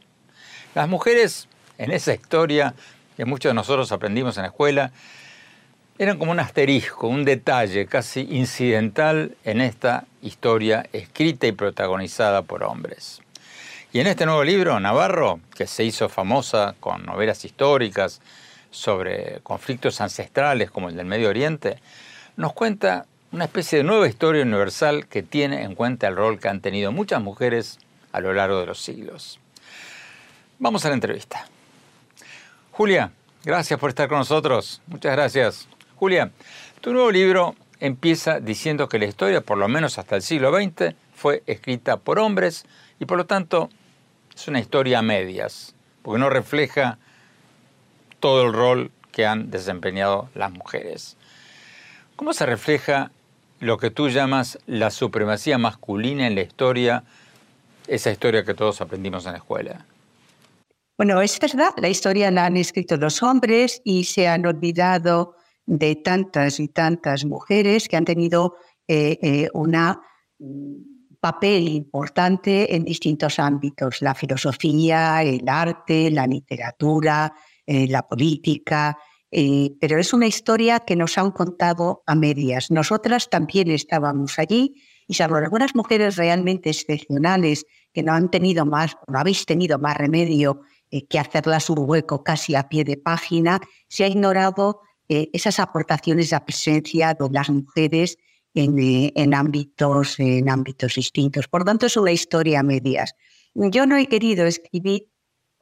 Las 0.73 0.89
mujeres 0.89 1.47
en 1.77 1.91
esa 1.91 2.11
historia 2.11 2.73
que 3.17 3.25
muchos 3.25 3.51
de 3.51 3.53
nosotros 3.53 3.91
aprendimos 3.91 4.35
en 4.37 4.41
la 4.41 4.49
escuela 4.49 4.91
eran 5.99 6.17
como 6.17 6.31
un 6.31 6.39
asterisco, 6.39 7.09
un 7.09 7.25
detalle 7.25 7.85
casi 7.85 8.21
incidental 8.31 9.35
en 9.43 9.59
esta 9.59 10.05
historia 10.21 10.87
escrita 10.93 11.45
y 11.45 11.51
protagonizada 11.51 12.41
por 12.41 12.63
hombres. 12.63 13.21
Y 13.91 13.99
en 13.99 14.07
este 14.07 14.25
nuevo 14.25 14.45
libro, 14.45 14.79
Navarro, 14.79 15.41
que 15.53 15.67
se 15.67 15.83
hizo 15.83 16.07
famosa 16.07 16.73
con 16.79 17.05
novelas 17.05 17.43
históricas 17.43 18.21
sobre 18.71 19.41
conflictos 19.43 19.99
ancestrales 19.99 20.71
como 20.71 20.87
el 20.87 20.95
del 20.95 21.05
Medio 21.05 21.27
Oriente, 21.27 21.81
nos 22.37 22.53
cuenta 22.53 23.05
una 23.33 23.45
especie 23.45 23.79
de 23.79 23.83
nueva 23.83 24.07
historia 24.07 24.43
universal 24.43 25.05
que 25.05 25.21
tiene 25.21 25.63
en 25.63 25.75
cuenta 25.75 26.07
el 26.07 26.15
rol 26.15 26.39
que 26.39 26.47
han 26.47 26.61
tenido 26.61 26.93
muchas 26.93 27.21
mujeres 27.21 27.77
a 28.13 28.21
lo 28.21 28.33
largo 28.33 28.61
de 28.61 28.67
los 28.67 28.81
siglos. 28.81 29.41
Vamos 30.59 30.85
a 30.85 30.89
la 30.89 30.93
entrevista. 30.95 31.45
Julia, 32.71 33.11
gracias 33.43 33.77
por 33.77 33.89
estar 33.89 34.07
con 34.07 34.19
nosotros. 34.19 34.81
Muchas 34.87 35.11
gracias. 35.11 35.67
Julia, 35.99 36.31
tu 36.79 36.93
nuevo 36.93 37.11
libro 37.11 37.55
empieza 37.81 38.39
diciendo 38.39 38.87
que 38.87 38.99
la 38.99 39.05
historia, 39.05 39.41
por 39.41 39.57
lo 39.57 39.67
menos 39.67 39.97
hasta 39.99 40.15
el 40.15 40.21
siglo 40.21 40.49
XX, 40.49 40.95
fue 41.13 41.43
escrita 41.45 41.97
por 41.97 42.19
hombres 42.19 42.63
y 43.01 43.05
por 43.05 43.17
lo 43.17 43.25
tanto 43.25 43.69
es 44.33 44.47
una 44.47 44.61
historia 44.61 44.99
a 44.99 45.01
medias, 45.01 45.75
porque 46.01 46.21
no 46.21 46.29
refleja 46.29 46.99
todo 48.21 48.45
el 48.45 48.53
rol 48.53 48.91
que 49.11 49.25
han 49.25 49.51
desempeñado 49.51 50.29
las 50.35 50.53
mujeres. 50.53 51.17
¿Cómo 52.15 52.31
se 52.31 52.45
refleja 52.45 53.11
lo 53.59 53.77
que 53.77 53.91
tú 53.91 54.07
llamas 54.07 54.57
la 54.67 54.91
supremacía 54.91 55.57
masculina 55.57 56.27
en 56.27 56.35
la 56.35 56.43
historia, 56.43 57.03
esa 57.87 58.09
historia 58.09 58.45
que 58.45 58.53
todos 58.53 58.79
aprendimos 58.79 59.25
en 59.25 59.33
la 59.33 59.39
escuela? 59.39 59.85
Bueno, 60.97 61.19
es 61.19 61.37
verdad, 61.41 61.71
la 61.75 61.89
historia 61.89 62.31
la 62.31 62.45
han 62.45 62.55
escrito 62.55 62.95
los 62.95 63.21
hombres 63.21 63.81
y 63.83 64.05
se 64.05 64.29
han 64.29 64.45
olvidado 64.45 65.35
de 65.69 65.95
tantas 65.97 66.59
y 66.59 66.67
tantas 66.67 67.25
mujeres 67.25 67.87
que 67.87 67.95
han 67.95 68.05
tenido 68.05 68.55
eh, 68.87 69.19
eh, 69.21 69.49
un 69.53 71.15
papel 71.19 71.67
importante 71.67 72.75
en 72.75 72.83
distintos 72.85 73.37
ámbitos, 73.37 74.01
la 74.01 74.15
filosofía, 74.15 75.21
el 75.21 75.47
arte, 75.47 76.09
la 76.09 76.25
literatura, 76.25 77.31
eh, 77.67 77.87
la 77.87 78.07
política, 78.07 78.97
pero 79.31 79.99
es 79.99 80.11
una 80.11 80.25
historia 80.25 80.79
que 80.79 80.95
nos 80.95 81.19
han 81.19 81.29
contado 81.29 82.01
a 82.07 82.15
medias. 82.15 82.71
Nosotras 82.71 83.29
también 83.29 83.69
estábamos 83.69 84.39
allí 84.39 84.73
y 85.07 85.13
salvo 85.13 85.35
algunas 85.35 85.75
mujeres 85.75 86.15
realmente 86.15 86.71
excepcionales 86.71 87.67
que 87.93 88.01
no 88.01 88.13
han 88.13 88.31
tenido 88.31 88.65
más, 88.65 88.97
no 89.07 89.19
habéis 89.19 89.45
tenido 89.45 89.77
más 89.77 89.95
remedio 89.97 90.61
que 91.07 91.19
hacerlas 91.19 91.69
un 91.69 91.87
hueco 91.87 92.23
casi 92.23 92.55
a 92.55 92.69
pie 92.69 92.83
de 92.83 92.97
página, 92.97 93.59
se 93.87 94.03
ha 94.03 94.07
ignorado 94.07 94.81
esas 95.09 95.59
aportaciones 95.59 96.29
de 96.29 96.39
presencia 96.39 97.13
de 97.13 97.29
las 97.31 97.49
mujeres 97.49 98.17
en, 98.53 99.33
ámbitos, 99.33 100.19
en 100.19 100.49
ámbitos 100.49 100.95
distintos. 100.95 101.47
Por 101.47 101.63
tanto, 101.63 101.85
es 101.85 101.97
una 101.97 102.11
historia 102.11 102.59
a 102.59 102.63
medias. 102.63 103.15
Yo 103.53 103.85
no 103.85 103.97
he 103.97 104.07
querido 104.07 104.45
escribir 104.45 105.09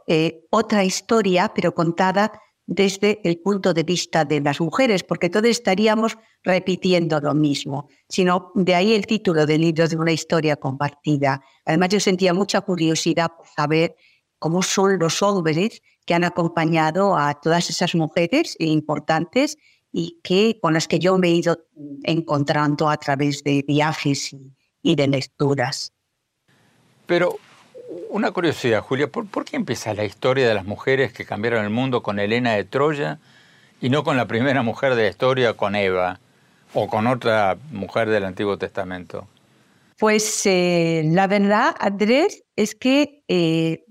eh, 0.08 0.46
otra 0.52 0.84
historia, 0.84 1.52
pero 1.54 1.74
contada 1.74 2.32
desde 2.66 3.22
el 3.24 3.40
punto 3.40 3.74
de 3.74 3.84
vista 3.84 4.26
de 4.26 4.42
las 4.42 4.60
mujeres, 4.60 5.04
porque 5.04 5.30
todos 5.30 5.48
estaríamos 5.48 6.18
repitiendo 6.44 7.20
lo 7.22 7.34
mismo, 7.34 7.88
sino 8.10 8.52
de 8.56 8.76
ahí 8.76 8.94
el 8.94 9.08
título 9.08 9.46
del 9.46 9.62
libro 9.62 9.88
de 9.88 9.96
una 9.96 10.12
historia 10.12 10.58
compartida. 10.58 11.42
Además, 11.66 11.90
yo 11.90 12.00
sentía 12.02 12.34
mucha 12.34 12.60
curiosidad 12.62 13.32
por 13.38 13.48
saber 13.48 13.96
cómo 14.38 14.62
son 14.62 15.00
los 15.00 15.22
hombres 15.22 15.82
que 16.08 16.16
han 16.16 16.24
acompañado 16.24 17.16
a 17.16 17.36
todas 17.40 17.70
esas 17.70 17.94
mujeres 17.94 18.56
importantes 18.58 19.58
y 19.92 20.20
que, 20.24 20.58
con 20.60 20.74
las 20.74 20.88
que 20.88 20.98
yo 20.98 21.18
me 21.20 21.28
he 21.28 21.32
ido 21.32 21.68
encontrando 22.04 22.90
a 22.90 22.98
través 22.98 23.44
de 23.44 23.64
viajes 23.68 24.34
y, 24.34 24.56
y 24.82 24.96
de 24.96 25.08
lecturas. 25.08 25.94
Pero 27.06 27.38
una 28.10 28.32
curiosidad, 28.32 28.82
Julia, 28.82 29.08
¿por, 29.08 29.46
qué 29.46 29.56
empieza 29.56 29.94
la 29.94 30.06
historia 30.06 30.48
de 30.48 30.54
las 30.54 30.66
mujeres 30.66 31.14
que 31.14 31.26
cambiaron 31.26 31.64
el 31.64 31.70
mundo 31.70 32.02
con 32.04 32.20
Elena 32.20 32.54
de 32.54 32.64
Troya 32.64 33.20
y 33.82 33.90
no 33.90 34.04
con 34.04 34.18
la 34.18 34.28
primera 34.28 34.64
mujer 34.64 34.96
de 34.96 35.04
la 35.04 35.10
historia, 35.10 35.54
con 35.54 35.76
Eva, 35.76 36.20
o 36.74 36.88
con 36.88 37.08
otra 37.08 37.58
mujer 37.72 38.10
del 38.10 38.26
Antiguo 38.26 38.58
Testamento? 38.58 39.28
Pues 39.98 40.46
eh, 40.46 41.04
la 41.06 41.28
verdad, 41.28 41.76
Andrés, 41.80 42.44
es 42.56 42.76
que 42.76 43.24
eh, 43.28 43.84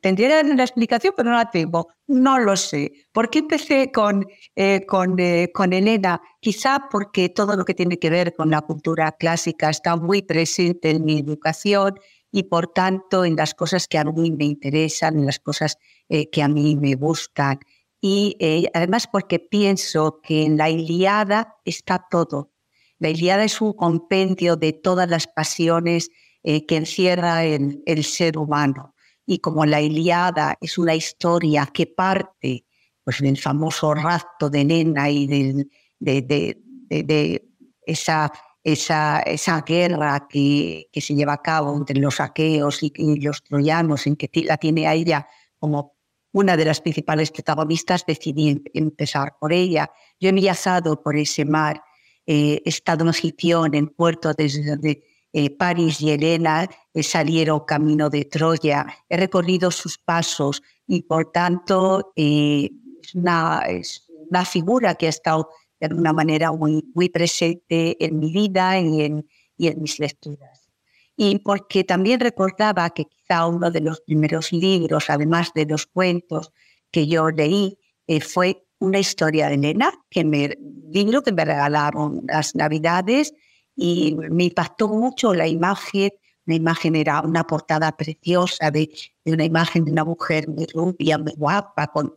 tendría 0.00 0.42
la 0.42 0.62
explicación, 0.62 1.14
pero 1.16 1.30
no 1.30 1.36
la 1.36 1.50
tengo. 1.50 1.88
No 2.06 2.38
lo 2.38 2.56
sé. 2.56 2.92
¿Por 3.12 3.30
qué 3.30 3.40
empecé 3.40 3.90
con, 3.92 4.26
eh, 4.54 4.84
con, 4.86 5.16
con 5.52 5.72
Elena? 5.72 6.20
Quizá 6.40 6.88
porque 6.90 7.28
todo 7.28 7.56
lo 7.56 7.64
que 7.64 7.74
tiene 7.74 7.98
que 7.98 8.10
ver 8.10 8.34
con 8.34 8.50
la 8.50 8.62
cultura 8.62 9.12
clásica 9.12 9.70
está 9.70 9.96
muy 9.96 10.22
presente 10.22 10.90
en 10.90 11.04
mi 11.04 11.18
educación 11.18 11.94
y 12.36 12.44
por 12.44 12.72
tanto 12.72 13.24
en 13.24 13.34
las 13.34 13.54
cosas 13.54 13.88
que 13.88 13.96
a 13.96 14.04
mí 14.04 14.30
me 14.30 14.44
interesan, 14.44 15.18
en 15.18 15.26
las 15.26 15.38
cosas 15.38 15.78
eh, 16.08 16.28
que 16.28 16.42
a 16.42 16.48
mí 16.48 16.76
me 16.76 16.94
gustan. 16.94 17.60
Y 18.00 18.36
eh, 18.40 18.68
además 18.74 19.08
porque 19.10 19.38
pienso 19.38 20.20
que 20.22 20.44
en 20.44 20.58
la 20.58 20.68
Iliada 20.68 21.56
está 21.64 22.06
todo. 22.10 22.52
La 22.98 23.08
Iliada 23.08 23.44
es 23.44 23.60
un 23.60 23.72
compendio 23.72 24.56
de 24.56 24.74
todas 24.74 25.08
las 25.08 25.26
pasiones 25.26 26.10
eh, 26.42 26.66
que 26.66 26.76
encierra 26.76 27.44
el, 27.44 27.82
el, 27.86 28.04
ser 28.04 28.38
humano. 28.38 28.94
Y 29.26 29.40
como 29.40 29.66
la 29.66 29.80
Iliada 29.80 30.56
es 30.60 30.78
una 30.78 30.94
historia 30.94 31.66
que 31.66 31.86
parte 31.86 32.64
pues, 33.04 33.18
del 33.20 33.36
famoso 33.36 33.92
rapto 33.94 34.48
de 34.48 34.64
Nena 34.64 35.10
y 35.10 35.26
de, 35.26 35.66
de, 35.98 36.56
de 36.88 37.48
esa 37.84 38.32
esa, 38.66 39.20
esa 39.20 39.60
guerra 39.60 40.26
que, 40.28 40.88
que, 40.90 41.00
se 41.00 41.14
lleva 41.14 41.34
a 41.34 41.42
cabo 41.42 41.72
entre 41.76 42.00
los 42.00 42.18
aqueos 42.18 42.82
y, 42.82 43.20
los 43.20 43.44
troyanos, 43.44 44.08
en 44.08 44.16
que 44.16 44.28
la 44.42 44.56
tiene 44.56 44.88
a 44.88 44.94
ella 44.94 45.28
como 45.60 45.94
una 46.32 46.56
de 46.56 46.64
las 46.64 46.80
principales 46.80 47.30
protagonistas, 47.30 48.04
decidí 48.04 48.48
em, 48.48 48.64
empezar 48.74 49.36
por 49.38 49.52
ella. 49.52 49.92
Yo 50.18 50.30
he 50.30 50.32
viajado 50.32 51.00
por 51.00 51.16
ese 51.16 51.44
mar, 51.44 51.80
eh, 52.26 52.60
he 52.64 52.68
estado 52.68 53.06
en 53.06 53.12
Sición, 53.12 53.72
en 53.72 53.86
puerto 53.86 54.34
desde 54.34 55.04
eh, 55.38 55.50
París 55.50 56.00
y 56.00 56.12
Elena 56.12 56.66
eh, 56.94 57.02
salieron 57.02 57.60
camino 57.66 58.08
de 58.08 58.24
Troya, 58.24 58.86
he 59.06 59.18
recorrido 59.18 59.70
sus 59.70 59.98
pasos 59.98 60.62
y 60.86 61.02
por 61.02 61.30
tanto 61.30 62.14
es, 62.16 62.70
una, 63.14 63.60
es 63.68 64.06
una 64.30 64.46
figura 64.46 64.94
que 64.94 65.04
ha 65.04 65.10
estado 65.10 65.50
de 65.78 65.88
alguna 65.88 66.14
manera 66.14 66.52
muy, 66.52 66.82
presente 67.10 68.02
en 68.02 68.18
mi 68.18 68.32
vida 68.32 68.80
y 68.80 69.02
en, 69.02 69.28
y 69.58 69.66
en 69.66 69.82
mis 69.82 69.98
lecturas. 69.98 70.70
Y 71.18 71.38
porque 71.40 71.84
también 71.84 72.20
recordaba 72.20 72.88
que 72.88 73.04
quizá 73.04 73.46
uno 73.46 73.70
de 73.70 73.82
los 73.82 74.00
primeros 74.00 74.52
libros, 74.52 75.10
además 75.10 75.50
de 75.54 75.66
los 75.66 75.84
cuentos 75.84 76.50
que 76.90 77.06
yo 77.08 77.28
leí, 77.28 77.78
eh, 78.06 78.22
fue 78.22 78.64
una 78.78 79.00
historia 79.00 79.48
de 79.48 79.56
Elena, 79.56 79.92
que 80.08 80.24
me, 80.24 80.56
libro 80.90 81.20
que 81.22 81.32
me 81.32 81.44
regalaron 81.44 82.22
las 82.26 82.54
Navidades 82.54 83.34
y 83.76 84.16
me 84.16 84.44
impactó 84.44 84.88
mucho 84.88 85.34
la 85.34 85.46
imagen. 85.46 86.10
La 86.46 86.54
imagen 86.54 86.96
era 86.96 87.20
una 87.20 87.44
portada 87.44 87.96
preciosa 87.96 88.70
de, 88.70 88.90
de 89.24 89.32
una 89.32 89.44
imagen 89.44 89.84
de 89.84 89.92
una 89.92 90.04
mujer 90.04 90.48
muy 90.48 90.66
rubia, 90.66 91.18
muy 91.18 91.32
guapa, 91.36 91.88
con, 91.88 92.12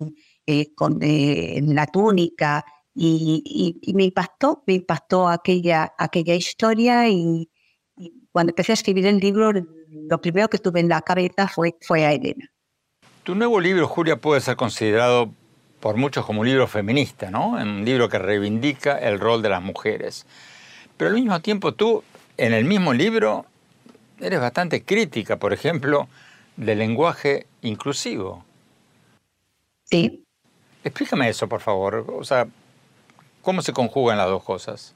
eh, 0.45 0.73
con 0.75 0.99
eh, 1.01 1.59
la 1.63 1.87
túnica 1.87 2.63
y, 2.95 3.93
me 3.93 4.05
impactó, 4.05 4.63
me 4.65 4.73
impactó 4.73 5.27
aquella, 5.27 5.93
aquella 5.97 6.35
historia 6.35 7.07
y, 7.07 7.49
cuando 8.31 8.51
empecé 8.51 8.71
a 8.71 8.73
escribir 8.73 9.05
el 9.07 9.19
libro, 9.19 9.51
lo 9.53 10.21
primero 10.21 10.47
que 10.49 10.57
tuve 10.57 10.79
en 10.79 10.89
la 10.89 11.01
cabeza 11.01 11.47
fue, 11.47 11.75
fue 11.81 12.05
a 12.05 12.13
Elena. 12.13 12.49
Tu 13.23 13.35
nuevo 13.35 13.59
libro, 13.59 13.87
Julia, 13.87 14.15
puede 14.15 14.41
ser 14.41 14.55
considerado 14.55 15.33
por 15.79 15.97
muchos 15.97 16.25
como 16.25 16.41
un 16.41 16.47
libro 16.47 16.67
feminista, 16.67 17.31
¿no? 17.31 17.49
Un 17.49 17.83
libro 17.83 18.07
que 18.07 18.19
reivindica 18.19 18.97
el 18.97 19.19
rol 19.19 19.41
de 19.41 19.49
las 19.49 19.61
mujeres. 19.61 20.25
Pero 20.99 21.09
al 21.09 21.15
mismo 21.15 21.39
tiempo 21.39 21.73
tú, 21.73 22.03
en 22.37 22.53
el 22.53 22.65
mismo 22.65 22.93
libro, 22.93 23.47
eres 24.19 24.39
bastante 24.39 24.83
crítica, 24.83 25.37
por 25.37 25.53
ejemplo, 25.53 26.07
del 26.57 26.77
lenguaje 26.77 27.47
inclusivo. 27.61 28.45
Sí. 29.85 30.23
Explícame 30.83 31.29
eso, 31.29 31.47
por 31.47 31.61
favor. 31.61 32.05
O 32.15 32.23
sea, 32.23 32.47
¿Cómo 33.41 33.61
se 33.61 33.73
conjugan 33.73 34.17
las 34.17 34.27
dos 34.27 34.43
cosas? 34.43 34.93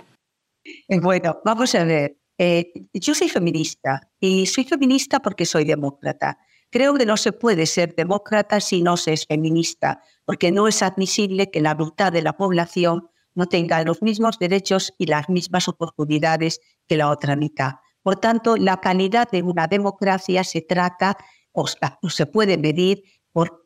Eh, 0.64 1.00
bueno, 1.00 1.40
vamos 1.46 1.74
a 1.76 1.84
ver. 1.86 2.18
Eh, 2.38 2.72
yo 2.94 3.14
soy 3.14 3.30
feminista 3.30 4.10
y 4.20 4.46
soy 4.48 4.64
feminista 4.64 5.20
porque 5.20 5.46
soy 5.46 5.66
demócrata. 5.66 6.38
Creo 6.70 6.96
que 6.96 7.06
no 7.06 7.16
se 7.18 7.32
puede 7.32 7.66
ser 7.66 7.96
demócrata 7.96 8.60
si 8.60 8.82
no 8.82 8.98
se 8.98 9.14
es 9.14 9.26
feminista, 9.26 10.02
porque 10.26 10.52
no 10.52 10.68
es 10.68 10.82
admisible 10.82 11.52
que 11.52 11.62
la 11.62 11.76
mitad 11.76 12.12
de 12.12 12.24
la 12.24 12.36
población 12.36 13.10
no 13.36 13.48
tenga 13.48 13.84
los 13.84 14.02
mismos 14.02 14.40
derechos 14.40 14.94
y 14.98 15.06
las 15.08 15.30
mismas 15.30 15.68
oportunidades 15.68 16.60
que 16.88 16.98
la 16.98 17.10
otra 17.10 17.36
mitad. 17.36 17.74
Por 18.02 18.18
tanto, 18.18 18.58
la 18.58 18.82
calidad 18.82 19.30
de 19.32 19.42
una 19.42 19.68
democracia 19.68 20.44
se 20.44 20.62
trata 20.62 21.18
o 21.52 21.68
se 22.10 22.26
puede 22.26 22.58
medir 22.58 23.04
por 23.32 23.64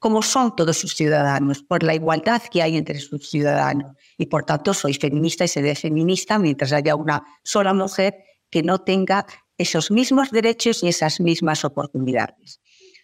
como 0.00 0.22
son 0.22 0.56
todos 0.56 0.78
sus 0.78 0.94
ciudadanos, 0.94 1.62
por 1.62 1.82
la 1.82 1.94
igualdad 1.94 2.42
que 2.50 2.62
hay 2.62 2.78
entre 2.78 2.98
sus 2.98 3.28
ciudadanos. 3.28 3.92
Y 4.16 4.26
por 4.26 4.44
tanto 4.44 4.72
soy 4.72 4.94
feminista 4.94 5.44
y 5.44 5.48
seré 5.48 5.74
feminista 5.74 6.38
mientras 6.38 6.72
haya 6.72 6.96
una 6.96 7.22
sola 7.44 7.74
mujer 7.74 8.14
que 8.48 8.62
no 8.62 8.78
tenga 8.78 9.26
esos 9.58 9.90
mismos 9.90 10.30
derechos 10.30 10.82
y 10.82 10.88
esas 10.88 11.20
mismas 11.20 11.66
oportunidades. 11.66 12.62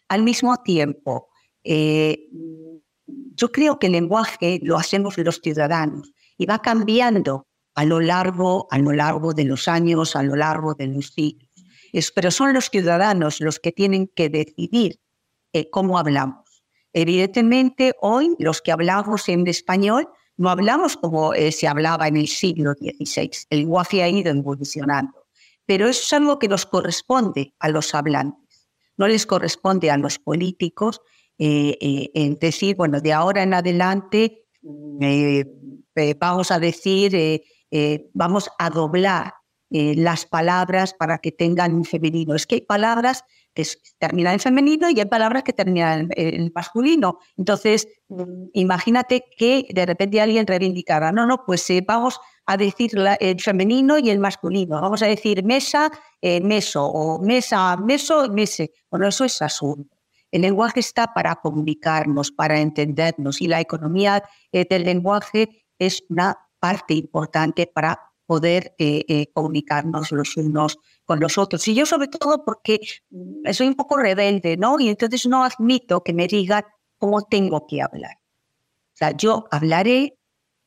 Al 0.09 0.23
mismo 0.23 0.57
tiempo, 0.63 1.29
eh, 1.63 2.31
yo 3.07 3.53
creo 3.53 3.79
que 3.79 3.87
el 3.87 3.93
lenguaje 3.93 4.61
lo 4.63 4.77
hacemos 4.77 5.17
los 5.19 5.41
ciudadanos 5.41 6.13
y 6.37 6.47
va 6.47 6.61
cambiando 6.61 7.47
a 7.75 7.85
lo 7.85 8.01
largo, 8.01 8.67
a 8.71 8.79
lo 8.79 8.93
largo 8.93 9.35
de 9.35 9.45
los 9.45 9.69
años, 9.69 10.17
a 10.17 10.23
lo 10.23 10.35
largo 10.37 10.75
de 10.75 10.89
los 10.89 11.09
siglos. 11.09 11.49
pero 12.15 12.31
son 12.31 12.55
los 12.55 12.71
ciudadanos 12.71 13.41
los 13.41 13.61
que 13.61 13.73
tienen 13.73 14.09
que 14.15 14.29
decidir 14.29 14.99
eh, 15.53 15.71
cómo 15.71 15.99
hablamos. 15.99 16.63
Evidentemente, 16.93 17.93
hoy 18.01 18.35
los 18.39 18.63
que 18.63 18.73
hablamos 18.73 19.29
en 19.29 19.47
español 19.47 20.09
no 20.39 20.51
hablamos 20.51 20.97
como 20.97 21.35
eh, 21.35 21.53
se 21.53 21.69
hablaba 21.69 22.09
en 22.09 22.17
el 22.17 22.29
siglo 22.29 22.73
XVI. 22.73 23.31
El 23.51 23.59
lenguaje 23.61 24.03
ha 24.03 24.09
ido 24.09 24.31
evolucionando. 24.31 25.27
pero 25.67 25.89
eso 25.89 26.03
es 26.03 26.13
algo 26.13 26.39
que 26.39 26.49
nos 26.49 26.65
corresponde 26.65 27.55
a 27.59 27.69
los 27.69 27.95
hablantes, 27.95 28.69
no 28.97 29.09
les 29.09 29.27
corresponde 29.27 29.91
a 29.91 29.97
los 29.97 30.19
políticos 30.19 31.01
eh, 31.39 31.77
eh, 31.81 32.11
en 32.15 32.37
decir, 32.37 32.77
bueno, 32.77 33.01
de 33.01 33.13
ahora 33.13 33.43
en 33.43 33.55
adelante 33.55 34.45
mm, 34.63 35.01
vamos 36.19 36.51
a 36.51 36.59
decir, 36.59 37.43
vamos 38.13 38.51
a 38.59 38.71
doblar 38.71 39.35
las 39.71 40.27
palabras 40.27 40.95
para 40.95 41.19
que 41.19 41.33
tengan 41.33 41.75
un 41.75 41.85
femenino. 41.85 42.35
Es 42.35 42.47
que 42.47 42.57
hay 42.57 42.61
palabras 42.61 43.25
que 43.55 43.65
terminan 43.99 44.35
en 44.35 44.41
femenino 44.41 44.91
y 44.91 45.01
hay 45.01 45.07
palabras 45.07 45.43
que 45.43 45.53
terminan 45.55 46.09
en, 46.15 46.53
masculino. 46.55 47.19
Entonces, 47.37 47.89
mm, 48.09 48.49
imagínate 48.53 49.25
que 49.37 49.67
de 49.71 49.87
repente 49.87 50.21
alguien 50.21 50.47
reivindicara, 50.47 51.13
no, 51.13 51.27
no, 51.27 51.45
pues 51.47 51.67
vamos 51.87 52.21
a 52.47 52.57
decir 52.57 52.93
el 53.21 53.41
femenino 53.41 53.99
y 53.99 54.11
el 54.11 54.19
masculino. 54.19 54.81
Vamos 54.81 55.03
a 55.03 55.07
decir 55.07 55.43
mesa, 55.45 55.91
eh, 56.21 56.41
meso, 56.41 56.85
o 56.85 57.21
mesa, 57.21 57.77
meso, 57.77 58.29
mese. 58.29 58.73
Bueno, 58.91 59.09
eso 59.09 59.25
es 59.25 59.43
asunto. 59.43 59.96
El 60.37 60.43
lenguaje 60.43 60.81
está 60.81 61.15
para 61.15 61.37
comunicarnos, 61.37 62.31
para 62.31 62.61
entendernos 62.61 63.41
y 63.41 63.49
la 63.49 63.59
economía 63.59 64.23
eh, 64.53 64.67
del 64.69 64.85
lenguaje 64.85 65.65
es 65.79 66.05
una 66.11 66.37
parte 66.61 66.93
importante 66.93 67.67
para 67.67 67.99
poder 68.27 68.75
eh, 68.77 69.33
comunicarnos 69.33 70.13
los 70.13 70.37
unos 70.37 70.79
con 71.07 71.21
los 71.21 71.39
otros. 71.39 71.67
Y 71.69 71.75
yo 71.75 71.87
sobre 71.87 72.09
todo 72.09 72.45
porque 72.45 72.81
mm, 73.09 73.51
soy 73.51 73.69
un 73.69 73.77
poco 73.77 73.97
rebelde, 73.97 74.59
¿no? 74.59 74.79
Y 74.79 74.91
entonces 74.91 75.25
no 75.27 75.43
admito 75.43 76.03
que 76.03 76.13
me 76.13 76.27
digan 76.27 76.65
cómo 76.99 77.23
tengo 77.23 77.67
que 77.67 77.81
hablar. 77.81 78.19
O 78.93 78.97
sea, 78.97 79.13
yo 79.13 79.47
hablaré 79.51 80.19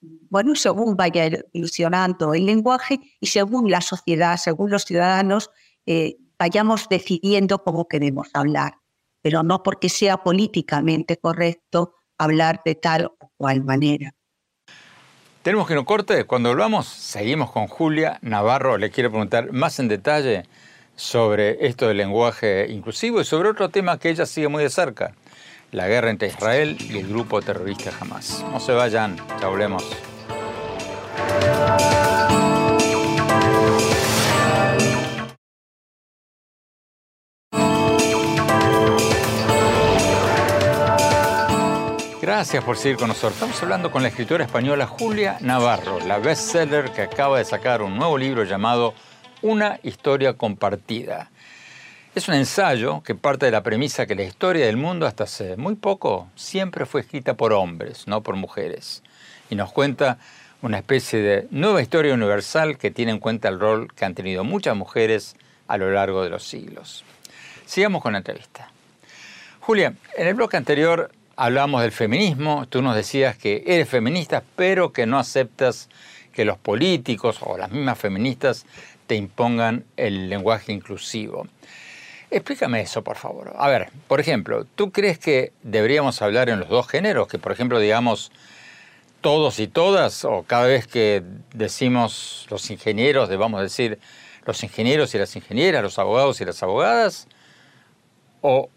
bueno, 0.02 0.56
según 0.56 0.96
vaya 0.96 1.30
ilusionando 1.54 2.34
el 2.34 2.48
lenguaje 2.48 3.00
y 3.20 3.28
según 3.28 3.70
la 3.70 3.82
sociedad, 3.82 4.38
según 4.38 4.72
los 4.72 4.86
ciudadanos, 4.86 5.52
eh, 5.86 6.18
vayamos 6.40 6.88
decidiendo 6.90 7.64
cómo 7.64 7.88
queremos 7.88 8.30
hablar, 8.34 8.79
pero 9.22 9.44
no 9.44 9.64
porque 9.64 9.90
sea 9.90 10.18
políticamente 10.18 11.18
correcto 11.18 11.96
hablar 12.18 12.62
de 12.66 12.76
tal 12.76 13.12
o 13.20 13.32
cual 13.38 13.64
manera. 13.64 14.12
Tenemos 15.42 15.68
que 15.68 15.76
no 15.76 15.86
corte. 15.86 16.26
Cuando 16.26 16.50
volvamos, 16.50 16.88
seguimos 16.88 17.52
con 17.52 17.68
Julia 17.68 18.20
Navarro. 18.22 18.78
Le 18.78 18.92
quiero 18.92 19.10
preguntar 19.10 19.52
más 19.54 19.80
en 19.80 19.88
detalle 19.88 20.44
sobre 20.96 21.66
esto 21.66 21.88
del 21.88 21.98
lenguaje 21.98 22.68
inclusivo 22.70 23.22
y 23.22 23.26
sobre 23.26 23.50
otro 23.50 23.70
tema 23.70 23.98
que 23.98 24.10
ella 24.10 24.26
sigue 24.26 24.50
muy 24.50 24.64
de 24.64 24.70
cerca, 24.70 25.16
la 25.72 25.88
guerra 25.88 26.10
entre 26.10 26.28
Israel 26.28 26.78
y 26.80 26.98
el 26.98 27.08
grupo 27.08 27.42
terrorista 27.42 27.92
Hamas. 28.00 28.44
No 28.52 28.60
se 28.60 28.74
vayan, 28.74 29.16
ya 29.40 29.48
volvemos. 29.48 29.86
Gracias 42.30 42.64
por 42.64 42.78
seguir 42.78 42.98
con 42.98 43.08
nosotros. 43.08 43.34
Estamos 43.34 43.64
hablando 43.64 43.90
con 43.90 44.04
la 44.04 44.10
escritora 44.10 44.46
española 44.46 44.86
Julia 44.86 45.38
Navarro, 45.42 46.00
la 46.02 46.20
bestseller 46.20 46.92
que 46.92 47.02
acaba 47.02 47.40
de 47.40 47.44
sacar 47.44 47.82
un 47.82 47.98
nuevo 47.98 48.20
libro 48.20 48.44
llamado 48.44 48.94
Una 49.42 49.80
historia 49.82 50.34
compartida. 50.34 51.32
Es 52.14 52.28
un 52.28 52.36
ensayo 52.36 53.02
que 53.02 53.16
parte 53.16 53.48
de 53.48 53.52
la 53.52 53.64
premisa 53.64 54.06
que 54.06 54.14
la 54.14 54.22
historia 54.22 54.68
del 54.68 54.78
mundo 54.78 55.08
hasta 55.08 55.24
hace 55.24 55.58
muy 55.58 55.74
poco 55.74 56.30
siempre 56.36 56.86
fue 56.86 57.02
escrita 57.02 57.34
por 57.34 57.52
hombres, 57.52 58.08
no 58.08 58.22
por 58.22 58.36
mujeres. 58.36 59.02
Y 59.50 59.56
nos 59.56 59.72
cuenta 59.72 60.20
una 60.62 60.78
especie 60.78 61.24
de 61.24 61.48
nueva 61.50 61.82
historia 61.82 62.14
universal 62.14 62.78
que 62.78 62.92
tiene 62.92 63.12
en 63.12 63.20
cuenta 63.20 63.50
el 63.50 63.60
rol 63.60 63.92
que 63.96 64.06
han 64.06 64.14
tenido 64.14 64.44
muchas 64.44 64.76
mujeres 64.76 65.36
a 65.68 65.78
lo 65.78 65.92
largo 65.92 66.24
de 66.24 66.30
los 66.30 66.48
siglos. 66.48 67.04
Sigamos 67.66 68.04
con 68.04 68.12
la 68.12 68.20
entrevista. 68.20 68.70
Julia, 69.62 69.96
en 70.16 70.28
el 70.28 70.36
bloque 70.36 70.58
anterior 70.58 71.10
hablábamos 71.40 71.82
del 71.82 71.94
feminismo, 71.94 72.68
tú 72.68 72.82
nos 72.82 72.98
decías 72.98 73.38
que 73.38 73.64
eres 73.66 73.88
feminista, 73.88 74.44
pero 74.58 74.92
que 74.92 75.06
no 75.06 75.18
aceptas 75.18 75.88
que 76.34 76.44
los 76.44 76.58
políticos 76.58 77.40
o 77.42 77.58
las 77.58 77.72
mismas 77.72 77.98
feministas 77.98 78.66
te 79.08 79.16
impongan 79.16 79.86
el 79.96 80.28
lenguaje 80.28 80.74
inclusivo. 80.74 81.48
Explícame 82.30 82.82
eso, 82.82 83.06
por 83.06 83.16
favor. 83.16 83.54
A 83.58 83.70
ver, 83.70 83.90
por 84.10 84.20
ejemplo, 84.20 84.66
¿tú 84.76 84.92
crees 84.92 85.18
que 85.18 85.54
deberíamos 85.64 86.22
hablar 86.22 86.50
en 86.50 86.60
los 86.60 86.68
dos 86.68 86.90
géneros? 86.90 87.30
Que, 87.30 87.40
por 87.40 87.54
ejemplo, 87.54 87.80
digamos 87.80 88.34
todos 89.22 89.60
y 89.60 89.68
todas, 89.68 90.26
o 90.26 90.44
cada 90.44 90.68
vez 90.68 90.88
que 90.88 91.24
decimos 91.54 92.48
los 92.50 92.70
ingenieros, 92.70 93.30
debamos 93.30 93.62
decir 93.62 93.98
los 94.46 94.62
ingenieros 94.62 95.16
y 95.16 95.18
las 95.18 95.34
ingenieras, 95.38 95.84
los 95.84 96.00
abogados 96.00 96.42
y 96.42 96.46
las 96.46 96.62
abogadas, 96.62 97.30
o, 98.42 98.70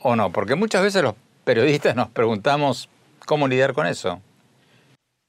o 0.00 0.16
no, 0.16 0.32
porque 0.32 0.54
muchas 0.54 0.82
veces 0.82 1.02
los 1.02 1.14
periodistas 1.44 1.96
nos 1.96 2.08
preguntamos 2.10 2.88
cómo 3.26 3.48
lidiar 3.48 3.74
con 3.74 3.86
eso. 3.86 4.20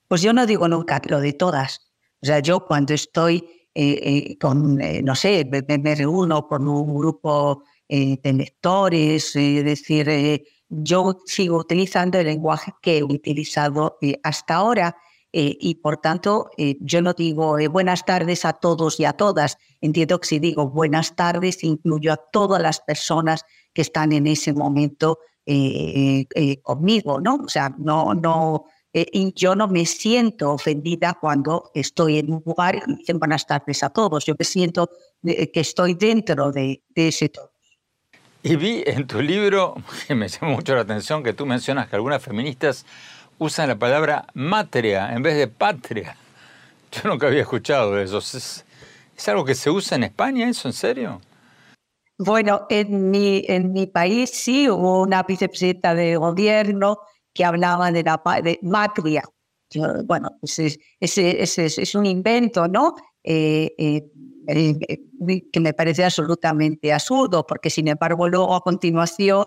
Pues 0.07 0.21
yo 0.21 0.33
no 0.33 0.45
digo 0.45 0.67
nunca 0.67 1.01
lo 1.07 1.19
de 1.19 1.33
todas. 1.33 1.91
O 2.21 2.25
sea, 2.25 2.39
yo 2.39 2.65
cuando 2.65 2.93
estoy 2.93 3.63
eh, 3.75 3.99
eh, 4.31 4.37
con, 4.37 4.79
eh, 4.79 5.01
no 5.01 5.15
sé, 5.15 5.49
me, 5.49 5.95
reúno 5.95 6.47
con 6.47 6.67
un 6.67 6.95
grupo 6.95 7.63
de 7.89 8.33
lectores, 8.33 9.35
es 9.35 9.63
decir, 9.63 10.43
yo 10.67 11.19
sigo 11.25 11.57
utilizando 11.57 12.17
el 12.17 12.25
lenguaje 12.25 12.71
que 12.81 12.97
he 12.97 13.03
utilizado 13.03 13.99
hasta 14.23 14.55
ahora. 14.55 14.95
y 15.31 15.75
por 15.75 15.97
tanto, 15.97 16.49
yo 16.57 17.01
no 17.01 17.13
digo 17.13 17.57
buenas 17.69 18.03
tardes 18.05 18.45
a 18.45 18.53
todos 18.53 18.99
y 18.99 19.05
a 19.05 19.13
todas. 19.13 19.57
Entiendo 19.81 20.19
que 20.19 20.27
si 20.27 20.39
digo 20.39 20.69
buenas 20.69 21.15
tardes, 21.15 21.63
incluyo 21.63 22.13
a 22.13 22.17
todas 22.17 22.61
las 22.61 22.79
personas 22.79 23.45
que 23.73 23.81
están 23.83 24.11
en 24.11 24.25
ese 24.25 24.53
momento 24.53 25.19
conmigo, 26.61 27.19
¿no? 27.19 27.35
O 27.35 27.49
sea, 27.49 27.73
no, 27.77 28.13
no, 28.13 28.65
eh, 28.93 29.07
y 29.11 29.33
yo 29.33 29.55
no 29.55 29.67
me 29.67 29.85
siento 29.87 30.51
ofendida 30.51 31.17
cuando 31.19 31.71
estoy 31.73 32.19
en 32.19 32.31
un 32.31 32.43
lugar 32.45 32.75
y 32.75 32.95
dicen 32.95 33.17
buenas 33.17 33.47
tardes 33.47 33.81
a 33.81 33.89
todos. 33.89 34.23
Yo 34.25 34.35
me 34.37 34.45
siento 34.45 34.89
que 35.23 35.59
estoy 35.59 35.95
dentro 35.95 36.51
de, 36.51 36.83
ese 36.93 37.29
todo. 37.29 37.51
Y 38.43 38.55
vi 38.55 38.83
en 38.85 39.07
tu 39.07 39.21
libro, 39.21 39.75
que 40.07 40.13
me 40.13 40.27
llamó 40.27 40.55
mucho 40.55 40.75
la 40.75 40.81
atención, 40.81 41.23
que 41.23 41.33
tú 41.33 41.45
mencionas 41.45 41.89
que 41.89 41.95
algunas 41.95 42.21
feministas 42.21 42.85
usan 43.39 43.69
la 43.69 43.75
palabra 43.75 44.27
matria 44.35 45.11
en 45.13 45.23
vez 45.23 45.37
de 45.37 45.47
patria. 45.47 46.15
Yo 46.91 47.09
nunca 47.09 47.27
había 47.27 47.41
escuchado 47.41 47.97
eso. 47.99 48.19
¿Es, 48.19 48.63
¿Es, 49.17 49.27
algo 49.27 49.43
que 49.43 49.55
se 49.55 49.71
usa 49.71 49.95
en 49.95 50.03
España 50.03 50.47
eso, 50.47 50.67
en 50.67 50.73
serio? 50.73 51.21
Bueno, 52.17 52.67
en 52.69 53.09
mi, 53.09 53.43
en 53.47 53.73
mi 53.73 53.87
país 53.87 54.29
sí 54.29 54.69
hubo 54.69 55.01
una 55.01 55.23
vicepresidenta 55.23 55.95
de 55.95 56.15
gobierno 56.15 56.99
que 57.33 57.43
hablaba 57.43 57.91
de 57.91 58.03
la 58.03 58.21
de 58.43 58.59
matria. 58.61 59.23
bueno, 60.05 60.29
pues 60.39 60.59
es, 60.59 61.95
un 61.95 62.05
invento, 62.05 62.67
¿no? 62.67 62.95
Eh, 63.23 63.73
eh, 63.77 64.03
eh, 64.47 65.49
que 65.51 65.59
me 65.59 65.73
parece 65.73 66.03
absolutamente 66.03 66.93
absurdo, 66.93 67.45
porque 67.47 67.69
sin 67.69 67.87
embargo 67.87 68.27
luego 68.27 68.53
a 68.55 68.61
continuación 68.61 69.45